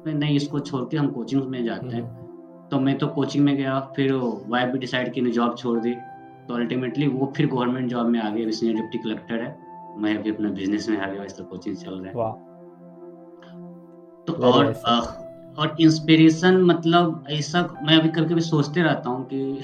तो 0.04 0.18
नहीं 0.18 0.36
इसको 0.36 0.60
छोड़ 0.60 0.82
के 0.90 0.96
हम 0.96 1.08
कोचिंग 1.08 1.42
में 1.42 1.64
जाते 1.64 1.86
हैं। 1.86 2.02
हम्म। 2.02 2.68
तो 2.68 2.80
मैं 2.80 2.96
तो 2.98 3.06
कोचिंग 3.08 3.44
में 3.44 3.56
गया 3.56 3.78
फिर 3.96 4.12
वाइफ 4.48 4.68
भी 4.68 4.78
डिसाइड 4.78 5.12
की 5.12 5.30
जॉब 5.30 5.56
छोड़ 5.58 5.78
दी। 5.80 5.94
तो 6.48 6.54
अल्टीमेटली 6.54 7.08
वो 7.08 7.32
फिर 7.36 7.46
गवर्नमेंट 7.46 7.90
जॉब 7.90 8.06
में 8.06 8.20
आ 8.20 8.30
गए। 8.30 8.50
सीनियर 8.50 8.76
डिप्टी 8.76 8.98
कलेक्टर 8.98 9.42
है। 9.42 9.56
मैं 9.98 10.16
अभी 10.18 10.30
अपना 10.30 10.48
बिज़नेस 10.50 10.88
में 10.88 10.96
आ 10.98 11.10
गया 11.10 11.24
इस 11.24 11.40
कोचिंग 11.40 11.76
चल 11.76 11.94
रहा 11.94 12.28
है। 12.28 12.50
तो 14.26 14.32
और 14.44 14.72
और 15.58 15.76
इंस्पिरेशन 15.80 16.62
मतलब 16.62 17.24
ऐसा 17.30 17.68
मैं 17.82 17.96
अभी 17.96 18.08
कभी 18.08 18.28
कभी 18.28 18.40
सोचते 18.40 18.82
रहता 18.82 19.10
हूँ 19.10 19.24
कि 19.32 19.62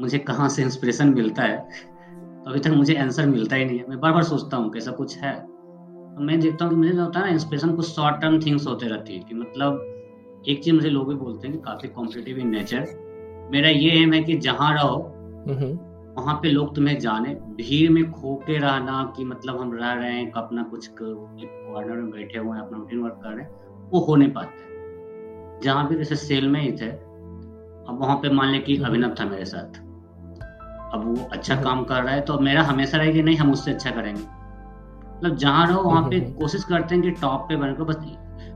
मुझे 0.00 0.18
कहाँ 0.18 0.48
से 0.48 0.62
इंस्पिरेशन 0.62 1.14
मिलता 1.14 1.42
है। 1.42 1.56
अभी 2.46 2.60
तक 2.60 2.70
मुझे 2.70 2.94
आंसर 2.94 3.26
मिलता 3.26 3.56
ही 3.56 3.64
नहीं 3.64 3.78
है। 3.78 3.88
मैं 3.88 4.00
बार 4.00 4.12
बार 4.12 4.22
सोचता 4.22 4.56
हूँ 4.56 4.70
कैसा 4.72 4.90
कुछ 4.90 5.16
है। 5.18 5.34
तो 6.14 6.20
मैं 6.20 6.40
देखता 6.40 6.64
हूँ 6.64 6.72
कि 6.72 6.76
मुझे 6.76 7.00
होता 7.00 7.20
है 7.20 7.26
ना 7.26 7.32
इंस्पिरेशन 7.32 7.74
कुछ 7.76 7.86
शॉर्ट 7.86 8.20
टर्म 8.20 8.40
थिंग्स 8.40 8.66
होते 8.66 8.86
रहती 8.86 9.14
है 9.14 9.20
कि 9.20 9.34
मतलब 9.34 10.44
एक 10.48 10.62
चीज़ 10.64 10.74
मुझे 10.74 10.90
लोग 10.90 11.08
भी 11.08 11.14
बोलते 11.14 11.48
हैं 11.48 11.56
कि 11.56 11.62
काफ़ी 11.62 11.88
कॉम्पिटेटिव 11.88 12.38
इन 12.38 12.48
नेचर 12.48 12.86
मेरा 13.52 13.68
ये 13.68 13.90
एम 14.02 14.12
है 14.12 14.22
कि 14.22 14.36
जहाँ 14.38 14.74
रहो 14.74 14.96
वहाँ 16.16 16.34
पे 16.34 16.48
लोग 16.48 16.74
तुम्हें 16.74 16.98
जाने। 16.98 17.34
भीड़ 17.34 17.90
में 17.90 18.10
खो 18.10 18.34
के 18.46 18.58
रहना 18.58 19.12
कि 19.16 19.24
मतलब 19.24 19.60
हम 19.60 19.72
रह 19.72 19.92
रहे 19.92 20.12
हैं 20.12 20.30
अपना 20.32 20.62
कुछ 20.62 20.88
कॉर्नर 21.02 21.96
में 21.96 22.10
बैठे 22.10 22.38
हुए 22.38 22.56
हैं 22.56 22.64
अपना 22.64 22.78
रूटीन 22.78 22.98
वर्क 22.98 23.20
कर 23.22 23.30
रहे 23.30 23.44
हैं 23.44 23.90
वो 23.90 24.00
हो 24.00 24.16
नहीं 24.16 24.30
पाता 24.30 24.66
जहाँ 25.62 25.86
भी 25.88 25.96
जैसे 25.96 26.16
सेल 26.16 26.48
में 26.48 26.60
ही 26.60 26.72
थे 26.72 26.88
अब 26.88 27.98
वहाँ 28.00 28.16
पे 28.16 28.30
मान 28.30 28.48
लें 28.48 28.62
कि 28.64 28.76
अभिनव 28.76 29.14
था 29.20 29.24
मेरे 29.24 29.44
साथ 29.44 29.78
अब 30.94 31.02
वो 31.06 31.24
अच्छा 31.32 31.54
हम्म। 31.54 31.64
काम 31.64 31.84
कर 31.84 32.02
रहा 32.02 32.14
है 32.14 32.20
तो 32.20 32.38
मेरा 32.38 32.62
हमेशा 32.62 32.98
रहे 32.98 33.12
कि 33.12 33.22
नहीं 33.22 33.36
हम 33.36 33.52
उससे 33.52 33.70
अच्छा 33.70 33.90
करेंगे 33.90 34.20
मतलब 34.20 35.36
जहाँ 35.36 35.66
रहो 35.66 35.82
वहाँ 35.82 36.02
पे 36.10 36.16
हम्म। 36.16 36.32
कोशिश 36.32 36.64
करते 36.64 36.94
हैं 36.94 37.04
कि 37.04 37.10
टॉप 37.10 37.46
पे 37.48 37.56
बने 37.56 37.72
को 37.72 37.84
बस 37.84 37.96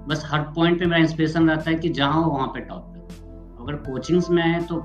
बस 0.09 0.27
हर 0.27 0.41
पॉइंट 0.55 0.79
पे 0.79 0.87
मेरा 0.87 1.01
इंस्पिरेशन 1.01 1.51
रहता 1.51 1.71
है 1.71 1.77
कि 1.77 1.89
जहाँ 1.91 2.23
हो 2.23 2.31
वहाँ 2.31 2.47
पे 2.49 2.61
टॉप 2.61 2.93
पे 2.95 3.01
अगर 3.63 3.77
कोचिंग्स 3.83 4.31
में 4.31 4.43
आए 4.43 4.61
तो 4.63 4.83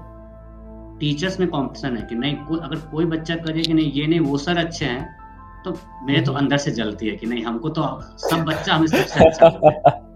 टीचर्स 1.00 1.40
में 1.40 1.48
कॉम्पिटिशन 1.50 1.98
है 1.98 2.02
कि 2.04 2.16
नहीं 2.16 2.36
को, 2.38 2.56
अगर 2.56 2.80
कोई 2.92 3.06
बच्चा 3.06 3.36
करे 3.36 3.62
कि 3.62 3.74
नहीं 3.74 3.92
ये 3.92 4.08
नहीं 4.08 4.20
वो 4.20 4.38
सर 4.38 4.58
अच्छे 4.58 4.86
हैं 4.86 5.64
तो 5.66 5.78
मेरे 6.04 6.22
तो 6.22 6.32
हम्म। 6.32 6.42
अंदर 6.42 6.58
से 6.58 6.72
जलती 6.72 7.08
है 7.08 7.16
कि 7.16 7.28
नहीं 7.28 7.44
हमको 7.46 7.70
तो 7.70 7.84
सब 8.20 8.44
बच्चा 8.46 8.76
हमें 8.76 8.88
सबसे 8.88 9.26
अच्छा 9.26 10.04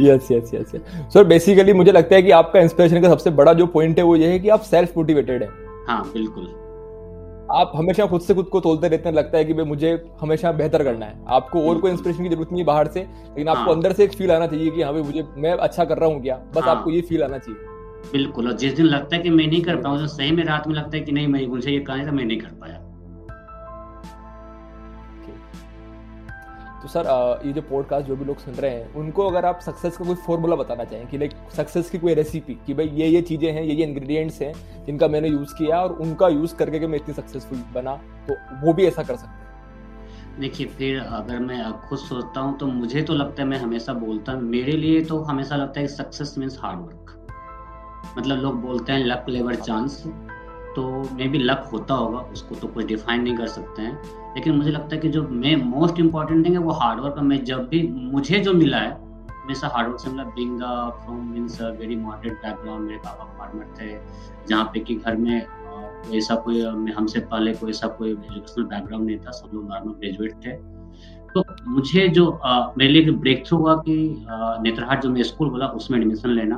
yes 0.00 0.28
yes 0.32 0.50
yes 0.54 0.72
sir 1.14 1.24
basically 1.24 1.72
मुझे 1.72 1.92
लगता 1.92 2.14
है 2.16 2.22
कि 2.22 2.30
आपका 2.30 2.60
इंस्पिरेशन 2.60 3.00
का 3.02 3.08
सबसे 3.08 3.30
बड़ा 3.32 3.52
जो 3.52 3.66
पॉइंट 3.66 3.98
है 3.98 4.04
वो 4.04 4.16
ये 4.16 4.30
है 4.32 4.38
कि 4.38 4.48
आप 4.48 4.60
सेल्फ 4.62 4.96
मोटिवेटेड 4.96 5.42
है। 5.42 5.48
हाँ 5.88 6.02
बिल्कुल। 6.12 6.44
आप 7.52 7.72
हमेशा 7.76 8.06
खुद 8.06 8.20
से 8.20 8.34
खुद 8.34 8.46
को 8.46 8.60
तोलते 8.60 8.88
रहते 8.88 9.08
हैं 9.08 9.16
लगता 9.16 9.38
है 9.38 9.44
कि 9.44 9.52
भाई 9.52 9.64
मुझे 9.64 9.90
हमेशा 10.20 10.52
बेहतर 10.52 10.82
करना 10.84 11.06
है। 11.06 11.14
आपको 11.28 11.60
और 11.68 11.78
कोई 11.80 11.90
इंस्पिरेशन 11.90 12.22
की 12.22 12.28
ज़रूरत 12.28 12.48
नहीं 12.52 12.60
है 12.60 12.66
बाहर 12.66 12.88
से 12.88 13.00
लेकिन 13.00 13.48
आपको 13.48 13.62
हाँ। 13.62 13.74
अंदर 13.74 13.92
से 13.92 14.04
एक 14.04 14.12
फील 14.12 14.30
आना 14.32 14.46
चाहिए 14.46 14.70
कि 14.70 14.82
हाँ 14.82 14.92
भाई 14.92 15.02
मुझे 15.02 15.24
मैं 15.36 15.52
अच्छा 15.52 15.84
कर 15.84 15.98
रहा 15.98 16.08
हूँ 16.08 16.22
क्या? 16.22 16.36
बस 16.56 16.62
हाँ। 16.62 16.74
आपको 16.76 16.90
ये 16.90 17.00
फील 17.00 17.22
आना 17.22 17.38
चाहिए। 17.38 17.60
बिल्कुल 18.12 18.46
और 18.46 18.56
जिस 18.56 18.74
दिन 18.74 18.86
लगता 18.86 19.16
है 19.16 19.22
कि 19.22 19.30
मैं 19.30 19.46
नहीं 19.46 19.62
कर 19.62 19.76
पाऊँ 19.76 20.06
सही 20.06 20.30
में 20.30 20.44
रात 20.44 20.68
में 20.68 20.74
लगता 20.74 20.96
है 20.96 21.02
कि 21.02 21.12
नहीं 21.12 21.26
मैं 21.26 21.46
मुझे 21.46 21.70
ये 21.70 21.78
कहा 21.80 22.06
था 22.06 22.12
मैं 22.12 22.24
नहीं 22.24 22.38
कर 22.38 22.48
पाया। 22.60 22.82
तो 26.86 26.90
सर 26.92 27.06
ये 27.46 27.52
जो 27.52 27.62
पॉडकास्ट 27.62 28.06
जो 28.06 28.16
भी 28.16 28.24
लोग 28.24 28.38
सुन 28.38 28.54
रहे 28.54 28.70
हैं, 28.70 28.92
उनको 28.94 29.26
अगर 29.28 29.44
आप 29.44 29.60
सक्सेस 29.60 29.96
का 29.96 30.04
कोई 30.04 30.14
फॉर्मूला 30.26 30.56
बताना 30.56 30.84
चाहें, 30.84 31.06
कि 31.06 31.18
लाइक 31.18 31.32
सक्सेस 31.56 31.88
की 31.90 31.98
कोई 31.98 32.14
रेसिपी 32.14 32.54
कि 32.66 32.74
भाई 32.74 32.88
ये 32.88 33.06
ये 33.06 33.22
चीज़ें 33.22 33.50
हैं, 33.52 33.62
ये 33.62 33.74
ये 33.74 33.84
इंग्रेडिएंट्स 33.84 34.40
हैं, 34.42 34.52
जिनका 34.86 35.08
मैंने 35.08 35.28
यूज़ 35.28 35.54
किया 35.54 35.80
और 35.82 35.92
उनका 36.02 36.28
यूज़ 36.28 36.54
करके 36.56 36.78
कि 36.78 36.86
मैं 36.86 36.98
इतनी 36.98 37.14
सक्सेसफुल 37.14 37.64
बना 37.74 37.94
तो 38.28 38.34
वो 38.66 38.72
भी 38.72 38.86
ऐसा 38.86 39.02
कर 39.02 39.16
सकते 39.16 40.40
देखिए, 40.40 40.66
फिर 40.66 40.98
अगर 41.00 41.38
मैं 41.38 41.72
खुद 41.88 41.98
सोचता 41.98 42.40
हूँ 42.40 42.56
तो 42.58 42.66
मुझे 42.66 43.02
तो 43.02 43.14
लगता 43.14 43.42
है 43.42 43.48
मैं 43.48 43.58
हमेशा 43.58 43.92
बोलता 43.94 44.32
हूँ, 44.32 44.42
मेरे 44.42 44.72
लिए 44.72 45.04
तो 45.04 45.18
हमेशा 45.22 45.56
लगता 45.56 45.80
है 45.80 45.86
सक्सेस 45.88 46.34
मीन्स 46.38 46.58
हार्डवर्क 46.62 48.14
मतलब 48.18 48.38
लोग 48.38 48.60
बोलते 48.62 48.92
हैं 48.92 49.04
लक 49.06 49.26
लेवर 49.28 49.54
चांस 49.54 50.02
तो 50.76 50.82
मे 51.12 51.26
भी 51.28 51.38
लक 51.38 51.68
होता 51.72 51.94
होगा, 51.94 52.18
उसको 52.32 52.54
तो 52.54 52.68
कुछ 52.68 52.86
डिफाइन 52.86 53.22
नहीं 53.22 53.36
कर 53.36 53.46
सकते 53.46 53.82
हैं। 53.82 54.34
लेकिन 54.34 54.56
मुझे 54.56 54.70
लगता 54.70 54.94
है 54.94 55.00
कि 55.00 55.08
जो 55.08 55.22
मैं 55.22 55.54
मोस्ट 55.64 56.00
इंपॉर्टेंट 56.00 56.44
थिंग 56.46 56.54
है, 56.54 56.60
वो 56.60 56.72
हार्डवर्क 56.72 57.18
मैं 57.22 57.44
जब 57.44 57.68
भी, 57.68 57.82
मुझे 57.88 58.38
जो 58.38 58.52
मिला 58.54 58.78
है 58.78 58.90
हमेशा 59.32 59.68
हार्ड 59.68 59.88
वर्क 59.88 60.00
से 60.00 60.10
मतलब 60.10 60.26
being 60.36 60.58
from 61.04 61.26
means 61.30 61.60
very 61.62 61.96
moderate 61.96 62.32
background 62.34 62.86
मेरे 62.86 62.98
पापा 62.98 63.24
फार्मर 63.38 63.74
थे। 63.80 63.90
जहाँ 64.48 64.64
पे 64.64 64.80
कि 64.80 64.94
घर 64.96 65.16
में 65.16 65.46
ऐसा 66.14 66.34
कोई 66.36 66.60
हमसे 66.96 67.20
पहले 67.22 67.52
कोई 67.54 67.70
ऐसा 67.70 67.86
कोई 67.88 68.10
एजुकेशनल 68.10 68.64
बैकग्राउंड 68.66 69.06
नहीं 69.06 69.18
था। 69.18 69.30
सब 69.32 69.50
लोग 69.54 69.68
नॉर्मल 69.70 69.92
ग्रेजुएट 69.92 70.34
थे। 70.46 70.52
तो 71.32 71.44
मुझे 71.66 72.06
जो 72.08 72.30
मेरे 72.78 72.92
लिए 72.92 73.10
ब्रेक 73.12 73.46
थ्रू 73.46 73.58
हुआ 73.58 73.74
कि 73.78 74.24
नेत्रहाट 74.28 75.02
जो 75.02 75.10
मैं 75.10 75.22
स्कूल 75.22 75.50
बोला 75.50 75.66
उसमें 75.78 75.98
एडमिशन 75.98 76.30
लेना। 76.30 76.56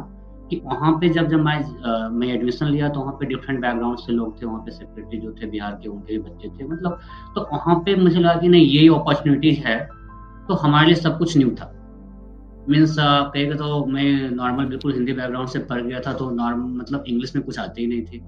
कि 0.50 0.60
वहाँ 0.64 0.92
पे 1.00 1.08
जब 1.08 1.28
जब 1.28 1.40
मैं 1.40 1.56
आ, 1.84 2.08
मैं 2.08 2.28
एडमिशन 2.28 2.66
लिया 2.66 2.88
तो 2.88 3.00
वहाँ 3.00 3.12
पे 3.12 3.26
डिफरेंट 3.26 3.60
बैकग्राउंड 3.60 3.98
से 3.98 4.12
लोग 4.12 4.40
थे 4.42 4.46
वहाँ 4.46 4.60
पे 4.60 4.70
सेक्रेटरी 4.70 5.18
जो 5.20 5.32
थे 5.32 5.46
बिहार 5.50 5.72
के 5.82 5.88
उनके 5.88 6.18
भी 6.18 6.30
बच्चे 6.30 6.48
थे 6.48 6.68
मतलब 6.68 6.98
तो 7.34 7.48
वहाँ 7.52 7.74
पे 7.86 7.94
मुझे 7.96 8.18
लगा 8.20 8.34
कि 8.34 8.48
नहीं 8.48 8.66
यही 8.66 8.88
अपॉर्चुनिटीज़ 8.88 9.60
है 9.60 9.78
तो 10.48 10.54
हमारे 10.56 10.86
लिए 10.86 10.96
सब 10.96 11.18
कुछ 11.18 11.36
न्यू 11.38 11.50
था। 11.50 11.72
मीन्स 12.68 12.96
कहेगा 12.98 13.54
तो 13.56 13.84
मैं 13.86 14.30
नॉर्मल 14.30 14.64
बिल्कुल 14.66 14.94
हिंदी 14.94 15.12
बैकग्राउंड 15.12 15.48
से 15.48 15.58
पढ़ 15.58 15.82
गया 15.82 16.00
था 16.00 16.12
तो 16.12 16.30
नॉर्मल 16.30 16.78
मतलब 16.80 17.04
इंग्लिश 17.08 17.34
में 17.36 17.44
कुछ 17.44 17.58
आते 17.58 17.80
ही 17.80 17.86
नहीं 17.86 18.02
थे। 18.02 18.18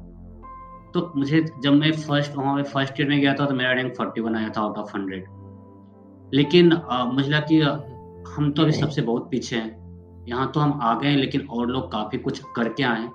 तो 0.94 1.12
मुझे 1.16 1.44
जब 1.62 1.72
मैं 1.72 1.92
फ़र्स्ट 1.98 2.36
वहाँ 2.36 2.56
पे 2.56 2.62
फ़र्स्ट 2.62 3.00
ईयर 3.00 3.08
में 3.08 3.20
गया 3.20 3.34
था 3.34 3.46
तो 3.46 3.54
मेरा 3.54 3.72
रैंक 3.72 3.94
फोर्टी 3.96 4.20
वन 4.20 4.36
आया 4.36 4.48
था 4.48 4.60
आउट 4.60 4.78
ऑफ़ 4.78 4.96
हंड्रेड 4.96 5.24
लेकिन 6.32 6.72
मुझे 7.12 7.28
लगा 7.28 7.40
कि 7.50 7.60
हम 8.32 8.50
तो 8.52 8.62
अभी 8.62 8.72
सबसे 8.72 9.02
बहुत 9.02 9.28
पीछे 9.30 9.56
हैं। 9.56 9.79
यहाँ 10.30 10.50
तो 10.54 10.60
हम 10.60 10.78
आ 10.82 10.94
गए 11.00 11.14
लेकिन 11.16 11.46
और 11.48 11.68
लोग 11.68 11.90
काफ़ी 11.92 12.18
कुछ 12.18 12.40
करके 12.56 12.82
आए। 12.84 13.08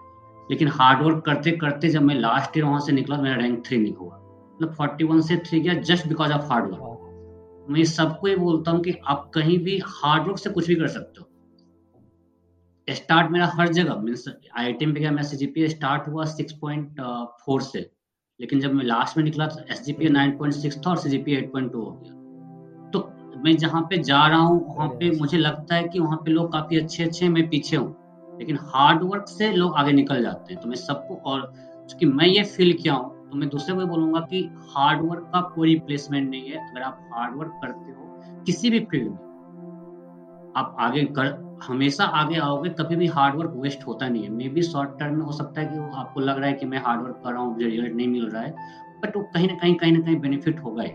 लेकिन 0.49 0.67
हार्ड 0.69 1.01
वर्क 1.03 1.23
करते 1.25 1.51
करते 1.57 1.89
जब 1.89 2.01
मैं 2.03 2.15
लास्ट 2.15 2.57
ईयर 2.57 2.65
वहाँ 2.65 2.79
से 2.79 2.91
निकला 2.91 3.17
मेरा 3.17 3.35
रैंक 3.35 3.65
थ्री 3.67 3.77
नहीं 3.77 3.93
हुआ। 3.93 4.15
मतलब 4.55 4.73
फोर्टी 4.73 5.03
वन 5.03 5.21
से 5.21 5.37
थ्री 5.45 5.59
गया 5.59 5.73
just 5.83 6.07
because 6.07 6.31
of 6.31 6.51
hard 6.51 6.65
work 6.65 7.65
मैं 7.69 7.83
सबको 7.85 8.27
ये 8.27 8.35
बोलता 8.37 8.71
हूँ 8.71 8.81
कि 8.83 8.93
आप 9.07 9.29
कहीं 9.33 9.57
भी 9.59 9.77
हार्ड 9.85 10.27
वर्क 10.27 10.37
से 10.37 10.49
कुछ 10.49 10.67
भी 10.67 10.75
कर 10.75 10.87
सकते 10.87 11.21
हो। 11.21 11.25
स्टार्ट 12.87 13.31
मेरा 13.31 13.45
हर 13.53 13.67
जगह 13.73 13.95
means 14.01 14.27
I 14.27 14.65
I 14.65 14.73
T 14.73 14.85
M 14.85 14.93
पे 14.93 14.99
गया 14.99 15.11
मैं 15.11 15.23
सी 15.23 15.37
जी 15.37 15.67
स्टार्ट 15.69 16.07
हुआ 16.07 16.25
सिक्स 16.33 16.53
पॉइंट 16.61 17.01
फोर 17.45 17.61
से। 17.61 17.79
लेकिन 18.39 18.59
जब 18.59 18.73
मैं 18.73 18.85
लास्ट 18.85 19.17
में 19.17 19.23
निकला 19.23 19.47
तो 19.47 19.63
S 19.73 19.81
G 19.83 19.93
P 19.93 20.09
nine 20.09 20.37
point 20.37 20.55
six 20.55 20.77
था 20.77 20.89
और 20.89 20.97
C 20.97 21.09
G 21.09 21.17
P 21.17 21.35
eight 21.35 21.51
point 21.51 21.71
two 21.71 21.81
हो 21.81 21.91
गया। 21.91 22.14
मैं 23.45 23.55
जहाँ 23.57 23.81
पे 23.89 23.97
जा 24.03 24.25
रहा 24.27 24.39
हूँ 24.39 24.75
वहाँ 24.75 24.87
पे 24.89 25.09
मुझे 25.11 25.37
लगता 25.37 25.75
है 25.75 25.83
कि 25.83 25.99
वहाँ 25.99 26.17
पे 26.17 26.31
लोग 26.31 26.51
काफ़ी 26.51 26.77
अच्छे 26.77 27.03
अच्छे 27.03 27.29
मैं 27.29 27.47
पीछे 27.49 27.75
हूँ। 27.75 28.37
लेकिन 28.39 28.57
हार्ड 28.63 29.03
वर्क 29.03 29.27
से 29.27 29.51
लोग 29.51 29.75
आगे 29.75 29.91
निकल 29.91 30.21
जाते 30.23 30.53
हैं। 30.53 30.61
तो 30.61 30.69
मैं 30.69 30.75
सबको 30.75 31.15
और 31.25 31.41
क्योंकि 31.51 32.05
मैं 32.05 32.27
ये 32.27 32.43
फील 32.45 32.73
किया 32.73 32.93
हूँ 32.93 33.29
तो 33.29 33.37
मैं 33.37 33.49
दूसरे 33.49 33.75
को 33.75 33.85
बोलूँगा 33.85 34.19
कि 34.21 34.41
हार्ड 34.69 35.01
वर्क 35.01 35.29
का 35.33 35.41
कोई 35.55 35.73
रिप्लेसमेंट 35.73 36.29
नहीं 36.29 36.49
है। 36.49 36.57
अगर 36.59 36.81
आप 36.81 37.09
हार्ड 37.13 37.35
वर्क 37.37 37.59
करते 37.61 37.91
हो 37.91 38.43
किसी 38.45 38.69
भी 38.69 38.79
फ़ील्ड 38.81 39.09
में 39.09 40.53
आप 40.57 40.75
आगे 40.79 41.03
कर 41.15 41.33
हमेशा 41.63 42.03
आगे 42.15 42.39
आओगे 42.39 42.69
कभी 42.69 42.95
भी 42.95 43.07
हार्ड 43.09 43.35
वर्क 43.35 43.53
वेस्ट 43.55 43.87
होता 43.87 44.07
नहीं 44.09 44.23
है। 44.23 44.29
मे 44.29 44.49
बी 44.49 44.61
शॉर्ट 44.61 44.99
टर्म 44.99 45.15
में 45.15 45.25
हो 45.25 45.31
सकता 45.31 45.61
है 45.61 45.67
कि 45.67 45.79
वो 45.79 45.91
आपको 45.95 46.19
लग 46.19 46.37
रहा 46.37 46.47
है 46.47 46.53
कि 46.53 46.65
मैं 46.65 46.81
हार्ड 46.85 47.01
वर्क 47.01 47.21
कर 47.25 47.31
रहा 47.31 47.41
हूँ 47.41 47.53
मुझे 47.53 47.65
रिज़ल्ट 47.65 47.95
नहीं 47.95 48.07
मिल 48.07 48.29
रहा 48.29 48.41
है 48.41 48.55
बट 49.03 49.17
वो 49.17 49.23
कहीं 49.23 49.47
ना 49.47 49.55
कहीं 49.55 49.75
कहीं 49.75 49.91
ना 49.91 49.99
कहीं 49.99 50.19
बेनिफिट 50.19 50.59
होगा 50.59 50.83
ही। 50.83 50.91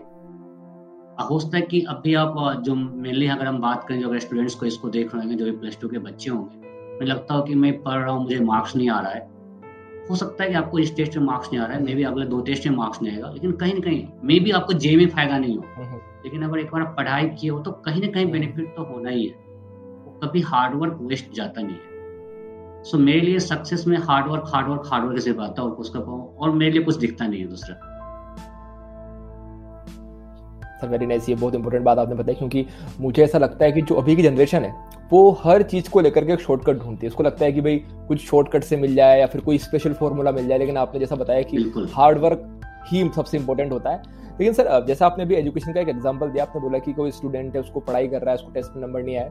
हो 1.21 1.39
सकता 1.39 1.57
है 1.57 1.63
कि 1.63 1.81
अभी 1.81 2.13
आप 2.13 2.35
जो 2.63 2.75
मेनली 2.75 3.27
अगर 3.27 3.45
हम 3.45 3.59
बात 3.59 3.83
करें 3.87 4.01
जो 4.01 4.07
अगर 4.07 4.19
स्टूडेंट्स 4.19 4.55
को 4.55 4.65
इसको 4.65 4.89
देख 4.89 5.15
रहे 5.15 5.23
होंगे 5.23 5.35
जो 5.37 5.45
भी 5.45 5.51
प्लस 5.51 5.77
टू 5.81 5.87
के 5.87 5.97
बच्चे 5.97 6.29
होंगे 6.29 6.55
मुझे 6.93 7.05
लगता 7.05 7.33
हो 7.33 7.43
कि 7.43 7.55
मैं 7.55 7.83
पढ़ 7.83 7.99
रहा 7.99 8.11
हूँ 8.11 8.23
मुझे 8.23 8.39
मार्क्स 8.39 8.75
नहीं 8.75 8.89
आ 8.89 8.99
रहा 8.99 9.11
है। 9.11 9.29
हो 10.09 10.15
सकता 10.15 10.43
है 10.43 10.49
कि 10.49 10.55
आपको 10.55 10.79
इस 10.79 10.95
टेस्ट 10.95 11.17
में 11.17 11.25
मार्क्स 11.25 11.49
नहीं 11.53 11.61
आ 11.61 11.65
रहा 11.65 11.77
है 11.77 11.83
मे 11.83 11.95
भी 11.95 12.03
अगले 12.03 12.25
दो 12.25 12.41
टेस्ट 12.41 12.67
में 12.67 12.77
मार्क्स 12.77 13.01
नहीं 13.01 13.13
आएगा 13.13 13.29
लेकिन 13.29 13.51
कहीं 13.51 13.73
ना 13.73 13.79
कहीं 13.79 14.07
मे 14.23 14.39
भी 14.39 14.51
आपको 14.51 14.73
जे 14.73 14.95
में 14.95 15.07
फ़ायदा 15.07 15.37
नहीं 15.37 15.57
हो। 15.57 15.63
हम्म, 15.75 15.87
हम्म। 15.87 15.97
लेकिन 15.97 16.41
अगर 16.43 16.59
एक 16.59 16.71
बार 16.71 16.83
पढ़ाई 16.83 17.29
किए 17.29 17.49
हो 17.49 17.59
तो 17.59 17.71
कहीं 17.71 18.01
ना 18.01 18.07
कहीं 18.07 18.31
बेनिफिट 18.31 18.75
तो 18.75 18.83
होना 18.83 19.09
ही 19.09 19.25
है। 19.25 19.51
कभी 20.23 20.41
हार्डवर्क 20.41 20.97
वेस्ट 21.01 21.33
जाता 21.33 21.61
नहीं 21.61 21.75
है। 21.75 21.91
सो 22.83 22.97
so, 22.97 23.03
मेरे 23.03 23.21
लिए 23.21 23.39
सक्सेस 23.39 23.87
में 23.87 23.97
hard work 23.97 24.43
hard work 24.47 24.81
hard work 24.85 24.89
hard 24.91 25.05
work 25.05 25.19
से 25.19 25.31
आता 25.31 25.61
है 25.61 25.67
और 25.67 25.75
उसका 25.75 25.99
और 25.99 26.51
मेरे 26.51 26.71
लिए 26.71 26.81
कुछ 26.81 26.95
दिखता 26.95 27.27
नहीं 27.27 27.41
है 27.41 27.47
दूसरा। 27.47 27.97
सर 30.81 30.87
वेरी 30.87 31.05
नाइस 31.05 31.29
ये 31.29 31.35
बहुत 31.35 31.55
इंपॉर्टेंट 31.55 31.83
बात 31.85 31.97
आपने 31.99 32.15
बताई 32.15 32.35
क्योंकि 32.35 32.65
मुझे 32.99 33.23
ऐसा 33.23 33.37
लगता 33.37 33.65
है 33.65 33.71
कि 33.71 33.81
जो 33.81 33.95
अभी 33.95 34.15
की 34.15 34.23
जनरेशन 34.23 34.65
है 34.65 34.73
वो 35.11 35.29
हर 35.43 35.63
चीज़ 35.63 35.89
को 35.89 36.01
लेकर 36.01 36.25
के 36.25 36.33
एक 36.33 36.39
शॉर्टकट 36.41 36.79
ढूंढती 36.79 37.05
है। 37.05 37.09
उसको 37.09 37.23
लगता 37.23 37.45
है 37.45 37.51
कि 37.51 37.61
भाई 37.61 37.77
कुछ 38.07 38.25
शॉर्टकट 38.25 38.63
से 38.63 38.77
मिल 38.77 38.95
जाए 38.95 39.19
या 39.19 39.25
फिर 39.27 39.41
कोई 39.41 39.57
स्पेशल 39.59 39.93
फॉर्मूला 39.93 40.31
मिल 40.31 40.47
जाए 40.47 40.57
लेकिन 40.57 40.77
आपने 40.77 40.99
जैसा 40.99 41.15
बताया 41.15 41.41
कि 41.43 41.87
हार्ड 41.93 42.17
वर्क 42.17 42.61
ही 42.87 43.09
सबसे 43.15 43.37
इंपॉर्टेंट 43.37 43.71
होता 43.71 43.89
है। 43.89 44.19
लेकिन 44.31 44.53
सर 44.53 44.85
जैसा 44.87 45.05
आपने 45.05 45.25
भी 45.25 45.35
एजुकेशन 45.35 45.73
का 45.73 45.79
एक 45.81 45.89
एग्ज़ाम्पल 45.89 46.29
दिया 46.29 46.43
आपने 46.43 46.61
बोला 46.61 46.77
कि 46.79 46.93
कोई 46.93 47.11
स्टूडेंट 47.11 47.55
है 47.55 47.61
उसको 47.61 47.79
पढ़ाई 47.79 48.07
कर 48.07 48.21
रहा 48.21 48.29
है 48.29 48.35
उसको 48.35 48.51
टेस्ट 48.51 48.75
में 48.75 48.81
नंबर 48.83 49.03
नहीं 49.03 49.15
आया 49.17 49.29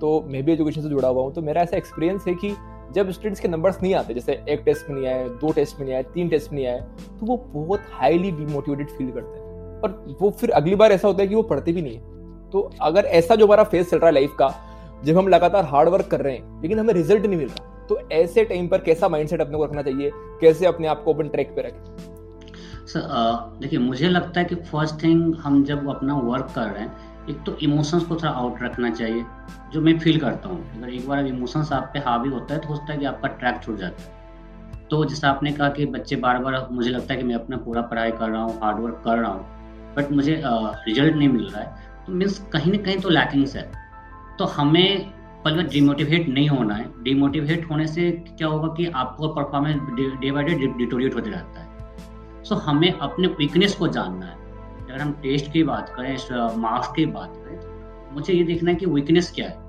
तो 0.00 0.20
मैं 0.28 0.42
भी 0.44 0.52
एजुकेशन 0.52 0.82
से 0.82 0.88
जुड़ा 0.88 1.08
हुआ 1.08 1.22
हूँ 1.22 1.32
तो 1.34 1.42
मेरा 1.42 1.62
ऐसा 1.62 1.76
एक्सपीरियंस 1.76 2.24
है 2.28 2.34
कि 2.34 2.54
जब 2.94 3.10
स्टूडेंट्स 3.10 3.40
के 3.40 3.48
नंबर्स 3.48 3.82
नहीं 3.82 3.94
आते 3.94 4.14
जैसे 4.14 4.32
एक 4.48 4.62
टेस्ट 4.64 4.90
में 4.90 4.96
नहीं 4.96 5.06
आए 5.08 5.28
दो 5.40 5.52
टेस्ट 5.52 5.78
में 5.78 5.86
नहीं 5.86 5.94
आए 5.96 6.02
तीन 6.14 6.28
टेस्ट 6.28 6.52
में 6.52 6.58
नहीं 6.58 6.66
आए 6.68 6.80
तो 7.20 7.26
वो 7.26 7.36
बहुत 7.52 7.82
हाईली 7.92 8.30
डिमोटिवेटेड 8.32 8.88
फील 8.88 9.10
करते 9.10 9.38
हैं। 9.38 9.41
और 9.84 10.16
वो 10.20 10.30
फिर 10.30 10.50
अगली 10.52 10.74
बार 10.74 10.92
ऐसा 10.92 11.08
होता 11.08 11.22
है 11.22 11.28
कि 11.28 11.34
वो 11.34 11.42
पढ़ते 11.44 11.72
भी 11.72 11.82
नहीं 11.82 11.94
है। 11.94 12.50
तो 12.50 12.70
अगर 12.82 13.04
ऐसा 13.12 13.34
जो 13.34 13.46
हमारा 13.46 13.64
फेस 13.64 13.90
चल 13.90 13.98
रहा 13.98 14.06
है 14.06 14.12
लाइफ 14.12 14.34
का, 14.38 14.54
जब 15.04 15.18
हम 15.18 15.28
लगातार 15.28 15.64
हार्ड 15.64 15.88
वर्क 15.88 16.06
कर 16.06 16.20
रहे 16.20 16.34
हैं, 16.34 16.60
लेकिन 16.62 16.78
हमें 16.78 16.94
रिज़ल्ट 16.94 17.26
नहीं 17.26 17.38
मिल 17.38 17.48
रहा 17.48 17.86
तो 17.88 17.98
ऐसे 18.12 18.44
टाइम 18.44 18.68
पर 18.68 18.80
कैसा 18.80 19.08
माइंडसेट 19.08 19.40
अपने 19.40 19.56
को 19.58 19.64
रखना 19.64 19.82
चाहिए? 19.82 20.10
कैसे 20.40 20.66
अपने 20.66 20.86
आप 20.88 21.02
को 21.04 21.12
अपन 21.14 21.28
ट्रैक 21.28 21.54
पे 21.56 21.62
रखें? 21.62 21.80
देखिए, 23.60 23.78
मुझे 23.78 24.08
लगता 24.08 24.40
है 24.40 24.46
कि 24.46 24.54
फ़र्स्ट 24.54 25.02
थिंग 25.02 25.34
हम 25.36 25.62
जब 25.64 25.88
अपना 25.90 26.14
वर्क 26.16 26.52
कर 26.54 26.62
रहे 26.62 26.82
हैं, 26.82 27.10
एक 27.30 27.42
तो 27.46 27.56
इमोशंस 27.62 28.04
को 28.04 28.14
थोड़ा 28.14 28.30
आउट 28.30 28.62
रखना 28.62 28.90
चाहिए, 28.90 29.24
जो 29.72 29.80
मैं 29.80 29.98
फील 29.98 30.18
करता 30.20 30.48
हूँ। 30.48 30.64
अगर 30.76 30.92
एक 30.92 31.08
बार 31.08 31.26
इमोशंस 31.26 31.72
आप 31.72 31.90
पे 31.92 31.98
हावी 32.00 32.30
होता 32.30 32.54
है 32.54 32.60
तो 32.60 32.68
होता 32.68 32.92
है 32.92 32.98
कि 32.98 33.04
आपका 33.04 33.28
ट्रैक 33.30 33.62
छूट 33.62 33.76
जाता 33.78 34.02
है। 34.02 34.20
तो 34.90 35.04
जैसा 35.04 35.28
आपने 35.28 35.52
कहा 35.52 35.68
कि 35.68 35.86
बच्चे 35.88 36.16
बार 36.16 36.38
बार 36.38 36.66
मुझे 36.72 36.90
लगता 36.90 37.14
है 37.14 37.20
कि 37.20 37.26
मैं 37.26 37.34
अपना 37.34 37.56
पूरा 37.56 37.82
पढ़ाई 37.82 38.10
कर 38.12 38.28
रहा 38.28 38.42
हूँ 38.42 38.58
हार्डवर्क 38.62 39.02
कर 39.04 39.18
रहा 39.18 39.30
हूँ। 39.30 39.61
बट 39.96 40.12
मुझे 40.12 40.40
रिज़ल्ट 40.44 41.14
नहीं 41.14 41.28
मिल 41.28 41.46
रहा 41.46 41.62
है 41.62 42.04
तो 42.06 42.12
मीन्स 42.12 42.38
कहीं 42.52 42.72
ना 42.72 42.78
कहीं 42.78 42.98
तो 43.00 43.08
लैकिंग्स 43.08 43.56
है। 43.56 43.70
तो 44.38 44.44
हमें 44.46 45.10
पहले 45.44 45.62
डिमोटिवेट 45.64 46.28
नहीं 46.28 46.48
होना 46.48 46.74
है। 46.74 46.84
डिमोटिवेट 47.02 47.68
होने 47.70 47.86
से 47.86 48.10
क्या 48.28 48.48
होगा 48.48 48.68
कि 48.76 48.86
आपको 48.96 49.28
performance 49.34 49.80
day 50.20 50.30
by 50.30 50.44
day 50.44 50.54
deteriorate 50.54 51.14
होते 51.14 51.30
रहता 51.30 51.60
है। 51.60 52.44
सो 52.44 52.54
so, 52.54 52.60
हमें 52.62 52.92
अपने 52.92 53.28
वीकनेस 53.28 53.74
को 53.74 53.88
जानना 53.88 54.26
है। 54.26 54.36
अगर 54.82 55.00
हम 55.00 55.12
टेस्ट 55.22 55.52
की 55.52 55.62
बात 55.64 55.92
करें 55.96 56.16
मार्क्स 56.60 56.88
की 56.96 57.06
बात 57.08 57.32
करें 57.36 58.14
मुझे 58.14 58.32
ये 58.32 58.44
देखना 58.44 58.70
है 58.70 58.76
कि 58.76 58.86
वीकनेस 58.86 59.30
क्या 59.34 59.48
है। 59.48 59.60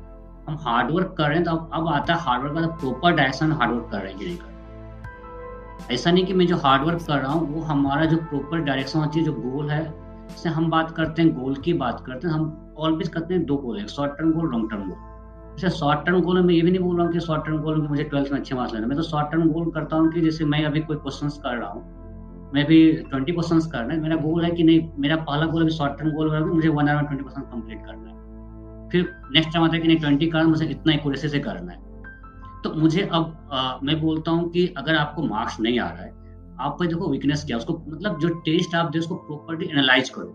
हम 0.47 0.57
हार्डवर्क 0.61 1.13
कर 1.17 1.27
रहे 1.27 1.35
हैं 1.35 1.43
तो 1.43 1.51
अब 1.51 1.69
अब 1.73 1.87
आता 1.87 2.13
है 2.13 2.19
हार्डवर्क 2.19 2.53
का 2.55 2.75
प्रॉपर 2.75 3.11
डायरेक्शन 3.11 3.51
हार्डवर्क 3.51 3.89
कर 3.91 3.99
रहे 3.99 4.09
हैं 4.09 4.19
कि 4.19 4.25
नहीं 4.25 4.37
कर 4.37 4.45
रहे 4.45 5.93
ऐसा 5.93 6.11
नहीं 6.11 6.25
कि 6.25 6.33
मैं 6.33 6.47
जो 6.47 6.57
हार्डवर्क 6.57 7.05
कर 7.07 7.19
रहा 7.19 7.31
हूँ 7.31 7.53
वो 7.53 7.61
हमारा 7.61 8.05
जो 8.05 8.17
प्रॉपर 8.17 8.59
डायरेक्शन 8.61 8.99
होती 8.99 9.19
है 9.19 9.25
जो 9.25 9.33
गोल 9.33 9.69
है 9.69 9.83
जैसे 10.33 10.49
हम 10.49 10.69
बात 10.69 10.91
करते 10.91 11.21
हैं 11.21 11.33
गोल 11.33 11.55
की 11.55 11.73
बात 11.79 12.03
करते 12.05 12.27
हैं 12.27 12.33
हम 12.33 12.75
ऑलवेज 12.79 13.07
करते 13.07 13.33
हैं 13.33 13.45
दो 13.45 13.55
गोल 13.57 13.79
है 13.79 13.87
short 13.87 14.17
term 14.17 14.31
goal 14.31 14.49
long 14.51 14.69
term 14.71 14.81
goal 14.83 15.57
जैसे 15.59 15.77
शॉर्ट 15.77 16.05
टर्म 16.05 16.21
गोल 16.21 16.41
में 16.41 16.53
ये 16.53 16.61
भी 16.61 16.71
नहीं 16.71 16.81
बोल 16.81 16.95
रहा 16.97 17.05
हूँ 17.05 17.13
कि 17.13 17.19
शॉर्ट 17.19 17.45
टर्म 17.45 17.57
गोल 17.57 17.81
में 17.81 17.87
मुझे 17.89 18.03
ट्वेल्थ 18.03 18.31
में 18.31 18.39
अच्छे 18.39 18.55
मार्क्स 18.55 18.73
लेना 18.73 18.87
मैं 18.87 18.97
तो 18.97 19.03
शॉर्ट 19.03 19.31
टर्म 19.31 19.49
गोल 19.49 19.69
करता 19.71 19.95
हूँ 19.95 20.11
कि 20.13 20.21
जैसे 20.21 20.45
मैं 20.45 20.63
अभी 20.65 20.79
कोई 20.79 20.97
क्वेश्चन 20.97 21.29
कर 21.43 21.57
रहा 21.57 21.69
हूँ 21.69 22.51
मैं 22.53 22.65
भी 22.65 22.79
ट्वेंटी 23.09 23.31
क्वेश्चन 23.31 23.59
करना 23.71 23.93
है 23.93 23.99
मेरा 23.99 24.15
गोल 24.15 24.43
है 24.45 24.51
कि 24.51 24.63
नहीं 24.63 24.89
मेरा 24.99 25.15
पहला 25.29 25.45
गोल 25.45 25.61
अभी 25.61 25.71
शॉर्ट 25.71 25.97
टर्म 25.99 26.11
गोल 26.11 26.33
है 26.35 26.43
मुझे 26.45 26.69
one 26.69 26.89
hour 26.89 27.03
twenty 27.03 27.23
percent 27.23 27.45
complete 27.45 27.85
करना 27.85 28.09
है। 28.09 28.89
फिर 28.89 29.07
नेक्स्ट 29.33 29.53
टाइम 29.53 29.65
आता 29.65 29.75
है 29.75 29.81
कि 29.81 29.87
नहीं 29.87 29.99
ट्वेंटी 29.99 30.27
करना 30.27 30.47
मुझे 30.47 30.65
इतना 30.65 30.93
एक्यूरेसी 30.93 31.27
से 31.27 31.39
करना 31.39 31.71
है। 31.71 31.81
तो 32.63 32.73
मुझे 32.73 33.01
अब 33.03 33.49
आ, 33.53 33.77
मैं 33.83 33.99
बोलता 34.01 34.31
हूँ 34.31 34.49
कि 34.51 34.67
अगर 34.77 34.95
आपको 34.95 35.23
मार्क्स 35.23 35.59
नहीं 35.59 35.79
आ 35.79 35.89
रहा 35.89 36.03
है 36.03 36.22
आप 36.61 36.75
पर 36.79 36.87
देखो 36.87 37.09
वीकनेस 37.09 37.43
क्या 37.45 37.57
उसको 37.57 37.73
मतलब 37.87 38.19
जो 38.19 38.29
टेस्ट 38.45 38.75
आप 38.75 38.91
दे, 38.91 38.99
उसको 38.99 39.15
प्रॉपरली 39.17 39.69
एनालाइज 39.71 40.09
करो 40.09 40.31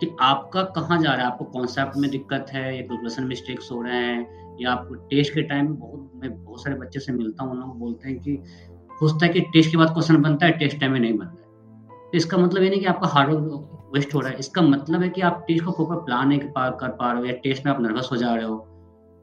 कि 0.00 0.10
आपका 0.20 0.62
कहाँ 0.62 1.00
जा 1.02 1.12
रहा 1.12 1.20
है, 1.20 1.32
आपको 1.32 1.44
कॉन्सेप्ट 1.44 1.96
में 1.96 2.10
दिक्कत 2.10 2.46
है, 2.50 2.64
या 2.76 2.82
कैलकुलेशन 2.82 3.24
मिस्टेक्स 3.24 3.70
हो 3.72 3.80
रहे 3.82 3.96
हैं, 3.96 4.56
या 4.60 4.72
आपको 4.72 4.94
टेस्ट 4.94 5.34
के 5.34 5.42
टाइम 5.42 5.66
बहुत, 5.68 6.10
मैं 6.16 6.44
बहुत 6.44 6.62
सारे 6.62 6.76
बच्चे 6.76 7.00
से 7.00 7.12
मिलता 7.12 7.44
हूँ, 7.44 7.62
उन 7.62 7.78
बोलते 7.78 8.08
हैं 8.08 8.18
कि 8.18 8.36
सोचता 9.00 9.26
है 9.26 9.32
कि 9.32 9.40
टेस्ट 9.52 9.70
के 9.70 9.76
बाद 9.76 9.88
क्वेश्चन 9.88 10.22
बनता 10.22 10.46
है 10.46 10.52
टेस्ट 10.58 10.78
टाइम 10.80 10.92
में 10.92 11.00
नहीं 11.00 11.18
बनता 11.18 11.42
है। 11.42 11.46
तो 12.10 12.16
इसका 12.16 12.38
मतलब 12.38 12.62
ये 12.62 12.70
नहीं 12.70 12.80
कि 12.80 12.86
आपका 12.86 13.08
हार्ड 13.08 13.30
वर्क 13.30 13.90
वेस्ट 13.94 14.14
हो 14.14 14.20
रहा 14.20 14.30
है, 14.30 14.38
इसका 14.38 14.62
मतलब 14.62 15.02
है 15.02 15.08
कि 15.08 15.20
आप 15.20 15.44
टेस्ट 15.48 15.64
को 15.64 15.72
प्रॉपर 15.72 16.04
प्लान 16.04 16.28
नहीं 16.28 16.38
कर 16.38 16.88
पा 16.90 17.12
रहे 17.12 17.20
हो, 17.20 17.24
या 17.26 17.32
टेस्ट 17.42 17.66
में 17.66 17.72
आप 17.72 17.80
नर्वस 17.80 18.08
हो 18.12 18.16
जा 18.16 18.34
रहे 18.34 18.44
हो 18.44 18.56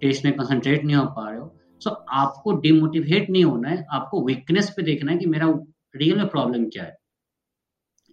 टेस्ट 0.01 0.25
में 0.25 0.33
कंसंट्रेट 0.33 0.83
नहीं 0.85 0.95
हो 0.95 1.05
पा 1.05 1.29
रहे 1.29 1.39
हो। 1.39 1.51
सो 1.81 1.89
आपको 2.13 2.51
डिमोटिवेट 2.59 3.29
नहीं 3.29 3.43
होना 3.43 3.69
है, 3.69 3.85
आपको 3.91 4.21
वीकनेस 4.25 4.69
पे 4.69 4.83
देखना 4.83 5.11
है 5.11 5.17
कि 5.17 5.25
मेरा 5.25 5.47
रियल 5.95 6.17
में 6.17 6.27
प्रॉब्लम 6.27 6.65
क्या 6.65 6.83
है? 6.83 6.95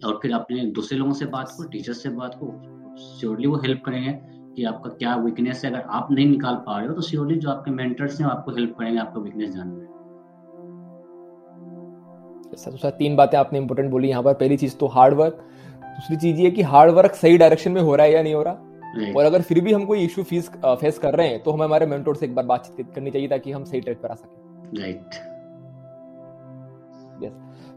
और 0.01 0.19
फिर 0.23 0.33
अपने 0.35 0.65
दूसरे 0.73 0.99
लोगों 0.99 1.13
से 1.13 1.27
बात 1.29 1.49
करो 1.49 1.69
टीचर 1.69 1.93
से 1.95 2.09
बात 2.11 2.35
करो 2.35 2.99
श्योरली 3.19 3.47
वो 3.47 3.57
हेल्प 3.57 3.83
करेंगे 3.87 4.13
कि 4.57 4.65
आपका 4.65 4.91
क्या 4.93 5.15
वीकनेस 5.17 5.65
है। 5.65 5.71
अगर 5.71 5.81
आप 5.91 6.09
नहीं 6.11 6.27
निकाल 6.27 6.55
पा 6.67 6.79
रहे 6.79 6.89
हो 6.89 6.95
तो 6.95 7.03
श्योरली 7.03 7.37
जो 7.37 7.51
आपके 7.51 7.71
मेंटर्स 7.71 8.21
हैं 8.21 8.29
आपको 8.29 8.53
हेल्प 8.53 8.75
करेंगे 8.79 8.99
आपका 9.01 9.21
वीकनेस 9.21 9.55
जानने 9.55 9.75
में। 9.75 9.87
तो 12.83 12.91
तीन 12.93 13.17
बातें 13.17 13.39
आपने 13.39 13.59
इंपॉर्टेंट 13.59 13.91
बोली 13.91 14.09
यहाँ 14.09 14.23
पर। 14.23 14.35
पहली 14.35 14.57
चीज़ 14.57 14.77
तो 14.77 14.87
हार्ड 14.89 15.15
वर्क 15.15 15.45
दूसरी 15.85 16.17
चीज़ 16.17 16.41
ये 16.41 16.51
कि 16.51 16.63
हार्ड 16.65 16.91
वर्क 16.95 17.15
सही 17.15 17.39
डायरेक्शन 17.39 17.73
में 17.73 17.81
हो 17.81 17.95
रहा 17.97 18.07
है 18.07 18.13
या 18.13 18.23
नहीं 18.23 18.35
हो 18.35 18.43
रहा। 18.43 19.13
और 19.17 19.25
अगर 19.25 19.43
फिर 19.43 19.61
भी 19.61 19.73
हम 19.73 19.85
कोई 19.87 20.05
इशू 20.05 20.23
फ़ीस 20.23 20.51
फेस 20.57 20.99
कर 20.99 21.15
रहे 21.15 21.29
हैं 21.29 21.43
तो 21.43 21.51
हमें 21.51 21.65
हमारे 21.65 21.87
मेंटोर 21.87 22.17
से 22.17 22.27
एक 22.27 22.35
बार 22.35 22.45
बातचीत 22.47 22.95
करनी 22.95 23.11
चाहिए 23.11 23.29
ताकि 23.29 23.53
हम 23.53 23.65
सही 23.65 23.81
ट्रैक 23.81 24.01
पर 24.03 24.09
आ 24.09 24.15
सकें। 24.15 24.81
राइट 24.81 25.15
यस 25.15 25.32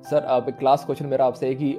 सर 0.06 0.24
अब 0.30 0.50
क्लास 0.60 0.84
क्वेश्चन 0.86 1.06
मेरा 1.06 1.26
आपसे 1.26 1.48
है 1.48 1.56
कि 1.56 1.72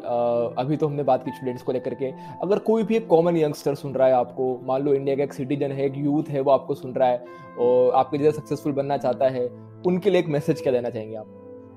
अभी 0.59 0.76
तो 0.76 0.87
हमने 0.87 1.02
बात 1.02 1.25
की 1.25 1.30
स्टूडेंट्स 1.30 1.62
को 1.62 1.73
लेकर 1.73 1.95
के। 1.95 2.11
अगर 2.42 2.59
कोई 2.59 2.83
भी 2.83 2.97
एक 2.97 3.06
कॉमन 3.06 3.37
यंगस्टर 3.37 3.75
सुन 3.75 3.95
रहा 3.95 4.09
है 4.09 4.14
आपको 4.14 4.61
मान 4.66 4.83
लो 4.83 4.95
इंडिया 4.95 5.16
का 5.16 5.23
एक 5.23 5.33
सिटीजन 5.33 5.73
है 5.73 5.85
एक 5.87 5.97
यूथ 5.97 6.30
है 6.30 6.40
वो 6.40 6.50
आपको 6.50 6.75
सुन 6.75 6.92
रहा 6.92 7.09
है 7.09 7.25
और 7.59 7.95
आपके 7.95 8.18
जैसे 8.18 8.38
सक्सेसफुल 8.38 8.73
बनना 8.73 8.97
चाहता 8.97 9.28
है 9.28 9.47
उनके 9.87 10.11
लिए 10.11 10.21
एक 10.21 10.28
मैसेज 10.28 10.61
क्या 10.61 10.73
देना 10.73 10.90
चाहेंगे 10.90 11.16
आप? 11.16 11.26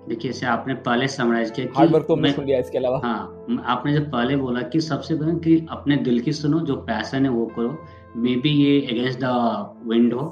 देखिए 0.10 0.32
जैसे 0.32 0.46
आपने 0.46 0.74
पहले 0.82 1.08
समराइज 1.08 1.52
किया 1.52 1.86
वर्क 1.86 2.06
तो 2.08 2.16
हमने 2.16 2.32
सुन 2.32 2.46
लिया 2.46 2.60
इसके 2.60 2.78
अलावा। 2.78 3.02
हाँ 3.04 3.46
आपने 3.66 3.94
जब 3.94 4.12
पहले 4.12 4.36
बोला 4.36 4.62
कि 4.62 4.82
सबसे 4.82 5.16
पहले 5.16 5.34
कि 5.40 5.66
अपने 5.72 5.98
दिल 5.98 6.20
की 6.20 6.34
सुनो 6.34 6.60
जो 6.60 6.76
पैसन 6.84 7.26
है 7.26 7.32
वो 7.32 7.46
करो। 7.56 7.78
मे 8.18 8.36
बी 8.36 8.50
ये 8.50 8.80
अगेंस्ट 8.92 9.20
द 9.24 9.84
विंड 9.88 10.14
हो 10.14 10.26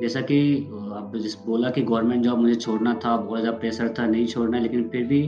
जैसा 0.00 0.20
कि 0.20 0.38
आप 0.96 1.12
जिस 1.16 1.34
बोला 1.38 1.70
कि 1.70 1.82
गवर्नमेंट 1.82 2.22
जॉब 2.24 2.38
मुझे 2.38 2.54
छोड़ना 2.54 2.94
था, 2.94 3.16
बहुत 3.16 3.40
ज़्यादा 3.40 3.58
प्रेशर 3.58 3.94
था 3.98 4.06
नहीं 4.06 4.26
छोड़ना, 4.26 4.58
लेकिन 4.58 4.88
फिर 4.88 5.04
भी 5.04 5.20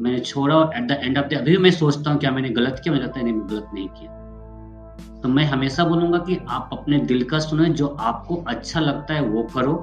मैंने 0.00 0.18
छोड़ा 0.20 0.54
और 0.56 0.76
at 0.76 0.88
the 0.88 0.98
end 1.02 1.18
of 1.18 1.26
the 1.26 1.34
अभी 1.34 1.56
मैं 1.56 1.70
सोचता 1.70 2.10
हूँ 2.10 2.18
क्या 2.20 2.30
मैंने 2.30 2.48
गलत 2.50 2.80
किया, 2.84 2.94
मुझे 2.94 3.04
लगता 3.04 3.18
है 3.18 3.24
नहीं, 3.24 3.34
मैं 3.34 3.48
गलत 3.50 3.70
नहीं 3.74 3.88
किया। 3.88 5.20
तो 5.22 5.28
मैं 5.28 5.44
हमेशा 5.44 5.84
बोलूँगा 5.84 6.18
कि 6.18 6.38
आप 6.48 6.70
अपने 6.72 6.98
दिल 7.00 7.24
का 7.24 7.38
सुने, 7.38 7.68
जो 7.70 7.86
आपको 7.88 8.36
अच्छा 8.48 8.80
लगता 8.80 9.14
है 9.14 9.22
वो 9.22 9.42
करो। 9.54 9.74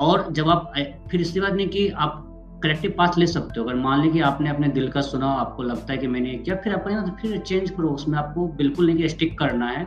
और 0.00 0.26
जब 0.32 0.48
आप 0.48 0.72
फिर 1.10 1.20
इसके 1.20 1.40
बाद 1.40 1.54
नहीं 1.54 1.68
कि 1.68 1.88
आप 1.88 2.26
करेक्टिव 2.62 2.94
पाथ 2.98 3.18
ले 3.18 3.26
सकते 3.26 3.60
हो। 3.60 3.66
अगर 3.66 3.74
मान 3.74 4.00
लीजिए 4.00 4.12
कि 4.12 4.20
आपने 4.20 4.50
अपने 4.50 4.68
दिल 4.68 4.88
का 4.88 5.00
सुना, 5.00 5.26
आपको 5.26 5.62
लगता 5.62 5.92
है 5.92 5.98
कि 5.98 6.06
मैंने 6.06 6.34
किया, 6.34 6.56
फिर 6.56 6.74
अपने 6.74 6.94
तो 6.96 7.16
फिर 7.22 7.38
चेंज 7.38 7.70
करो, 7.70 7.88
उसमें 7.88 8.18
आपको 8.18 8.46
बिल्कुल 8.56 8.86
नहीं 8.86 8.96
कि 8.96 9.08
स्टिक 9.08 9.38
करना 9.38 9.68
है। 9.68 9.86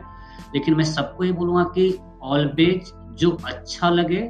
लेकिन 0.54 0.74
मैं 0.74 0.84
सबको 0.84 1.24
ये 1.24 1.32
बोलूँगा 1.32 1.62
कि 1.74 1.90
ऑलवेज 2.24 2.92
जो 3.18 3.30
अच्छा 3.46 3.90
लगे, 3.90 4.20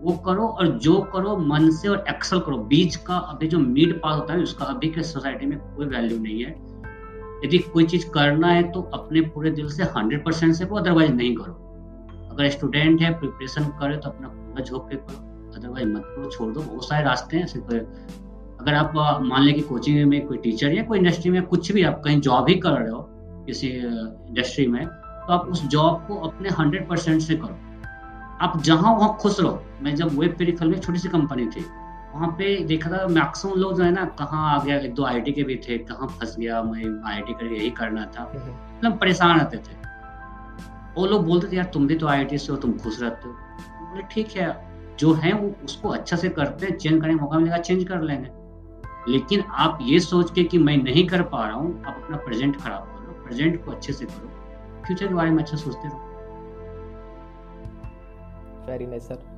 वो 0.00 0.12
करो 0.16 0.46
और 0.48 0.68
जो 0.78 1.00
करो, 1.12 1.36
मन 1.38 1.70
से 1.70 1.88
और 1.88 2.04
एक्सल 2.08 2.40
करो। 2.40 2.56
बीच 2.68 2.96
का 2.96 3.16
अभी 3.16 3.46
जो 3.46 3.58
मीड 3.58 4.00
पास 4.00 4.20
होता 4.20 4.34
है, 4.34 4.42
उसका 4.42 4.64
अभी 4.64 4.88
के 4.88 5.02
सोसाइटी 5.02 5.46
में 5.46 5.58
कोई 5.58 5.86
वैल्यू 5.86 6.18
नहीं 6.18 6.44
है। 6.44 6.50
यदि 7.44 7.58
कोई 7.58 7.84
चीज़ 7.84 8.08
करना 8.10 8.48
है 8.48 8.62
तो 8.72 8.82
अपने 8.94 9.20
पूरे 9.20 9.50
दिल 9.50 9.68
से 9.68 9.84
हंड्रेड 9.96 10.24
परसेंट 10.24 10.54
से 10.54 10.64
करो 10.64 10.76
अदरवाइज़ 10.76 11.12
नहीं 11.12 11.34
करो। 11.34 11.52
अगर 12.32 12.48
स्टूडेंट 12.48 13.00
है 13.02 13.12
प्रिपरेशन 13.18 13.64
करे 13.80 13.96
तो 13.96 14.10
अपना 14.10 14.28
पूरा 14.28 14.64
झोंक 14.64 14.88
के 14.90 14.96
करो। 14.96 15.52
अदरवाइज़ 15.56 15.88
मत 15.88 16.02
करो, 16.06 16.30
छोड़ 16.30 16.52
दो। 16.52 16.60
बहुत 16.60 16.88
सारे 16.88 17.04
रास्ते 17.04 17.36
हैं, 17.36 17.46
सिर्फ़ 17.46 17.74
अगर 18.60 18.74
आप 18.74 18.92
मान 19.22 19.42
लें 19.42 19.54
कि 19.54 19.60
कोचिंग 19.60 20.04
में 20.08 20.26
कोई 20.26 20.38
टीचर 20.38 20.72
या 20.72 20.82
कोई 20.82 20.98
इंडस्ट्री 20.98 21.30
में 21.30 21.42
कुछ 21.42 21.72
भी 21.72 21.82
आप 21.82 22.00
कहीं 22.04 22.20
जॉब 22.20 22.48
ही 22.48 22.54
कर 22.54 22.70
रहे 22.70 22.90
हो, 22.90 23.00
किसी 23.46 23.68
इंडस्ट्री 23.68 24.66
में 24.66 24.86
तो 25.26 25.32
आप 25.32 25.46
उस 25.48 25.66
जॉब 25.66 26.04
को 26.08 26.16
अपने 26.28 26.48
हंड्रेड 26.48 26.88
परसेंट 26.88 27.20
से 27.22 27.34
करो। 27.34 27.56
आप 28.40 28.60
जहाँ 28.62 28.94
वहाँ 28.96 29.16
खुश 29.20 29.40
रहो। 29.40 29.62
मैं 29.82 29.94
जब 29.94 30.18
वेब 30.18 30.34
पेरिफल 30.38 30.68
में 30.68 30.78
छोटी 30.80 30.98
सी 30.98 31.08
कंपनी 31.08 31.46
थी 31.46 31.64
वहाँ 32.14 32.28
पे 32.38 32.56
देखा 32.64 32.90
था 32.90 33.06
मैक्सिमम 33.06 33.54
लोग 33.54 33.76
जो 33.76 33.82
है 33.84 33.90
ना 33.90 34.04
कहाँ 34.18 34.54
आ 34.54 34.62
गया? 34.64 34.76
एक 34.76 34.94
दो 34.94 35.04
आई 35.04 35.20
के 35.20 35.42
भी 35.42 35.56
थे 35.56 35.78
कहाँ 35.78 36.08
फंस 36.08 36.36
गया? 36.38 36.62
मैं 36.62 36.84
आई 37.10 37.20
कर 37.20 37.52
यही 37.52 37.70
करना 37.70 38.04
था। 38.06 38.22
हम्म, 38.22 38.42
हम्म। 38.42 38.76
मतलब 38.76 38.98
परेशान 38.98 39.38
रहते 39.38 39.56
थे। 39.56 39.82
वो 40.96 41.06
लोग 41.06 41.26
बोलते 41.26 41.48
थे 41.52 41.56
यार 41.56 41.64
तुम 41.64 41.86
भी 41.86 41.94
तो 41.94 42.06
आई 42.06 42.38
से 42.38 42.52
हो 42.52 42.58
तुम 42.58 42.72
खुश 42.78 43.00
रहते 43.02 43.28
हो। 43.28 43.34
बोले 43.34 44.02
ठीक 44.12 44.36
है 44.36 44.46
जो 44.98 45.12
है 45.14 45.32
वो 45.32 45.54
उसको 45.64 45.88
अच्छा 45.88 46.16
से 46.16 46.28
करते 46.28 46.66
हैं 46.66 46.76
चेंज 46.76 47.00
करने 47.00 47.14
का 47.14 47.20
मौका 47.20 47.38
मिलेगा 47.38 47.58
चेंज 47.58 47.84
कर 47.84 48.02
लेंगे। 48.02 48.30
लेकिन 49.12 49.42
आप 49.50 49.78
ये 49.82 49.98
सोच 50.00 50.30
के 50.30 50.44
कि 50.44 50.58
मैं 50.58 50.76
नहीं 50.76 51.06
कर 51.06 51.22
पा 51.22 51.46
रहा 51.46 51.56
हूँ 51.56 51.82
आप 51.84 52.00
अपना 52.04 52.16
प्रेजेंट 52.16 52.60
खराब 52.60 52.82
करो 52.82 53.22
प्रेजेंट 53.24 53.64
को 53.64 53.70
अच्छे 53.70 53.92
से 53.92 54.04
करो। 54.04 54.30
फ्यूचर 54.86 55.06
के 55.06 55.14
बारे 55.14 55.30
में 55.30 55.42
अच्छा 55.42 55.56
सोचते 55.56 55.88
रहो 55.88 56.12
वेरी 58.70 58.86
नाइस 58.86 59.08
सर 59.08 59.32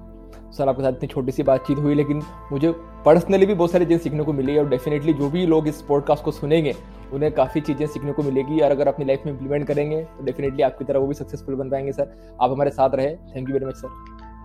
सर 0.56 0.68
आपके 0.68 0.82
साथ 0.82 0.92
इतनी 0.92 1.08
छोटी 1.08 1.32
सी 1.32 1.42
बातचीत 1.42 1.78
हुई 1.78 1.94
लेकिन 1.94 2.22
मुझे 2.52 2.72
पर्सनली 3.04 3.46
भी 3.46 3.54
बहुत 3.54 3.70
सारी 3.70 3.86
चीज़ें 3.86 4.02
सीखने 4.02 4.24
को 4.24 4.32
मिली 4.32 4.58
और 4.58 4.68
डेफिनेटली 4.68 5.12
जो 5.12 5.30
भी 5.30 5.46
लोग 5.46 5.68
इस 5.68 5.82
पॉडकास्ट 5.82 6.24
को 6.24 6.30
सुनेंगे 6.30 6.74
उन्हें 7.12 7.32
काफ़ी 7.32 7.60
चीज़ें 7.60 7.86
सीखने 7.86 8.12
को 8.12 8.22
मिलेगी 8.22 8.60
और 8.60 8.70
अगर 8.70 8.88
अपनी 8.88 9.04
लाइफ 9.04 9.22
में 9.26 9.32
इंप्लीमेंट 9.32 9.66
करेंगे 9.66 10.02
तो 10.04 10.24
डेफिनेटली 10.24 10.62
आपकी 10.62 10.84
तरह 10.84 10.98
वो 10.98 11.06
भी 11.06 11.14
सक्सेसफुल 11.14 11.54
बन 11.54 11.70
पाएँगे 11.70 11.92
सर 11.92 12.36
आप 12.42 12.50
हमारे 12.50 12.70
साथ 12.70 12.94
रहे. 12.94 13.16
Thank 13.34 13.48
you 13.48 13.52
very 13.52 13.66
much 13.66 13.76
sir 13.76 13.88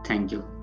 thank 0.09 0.33
you 0.33 0.60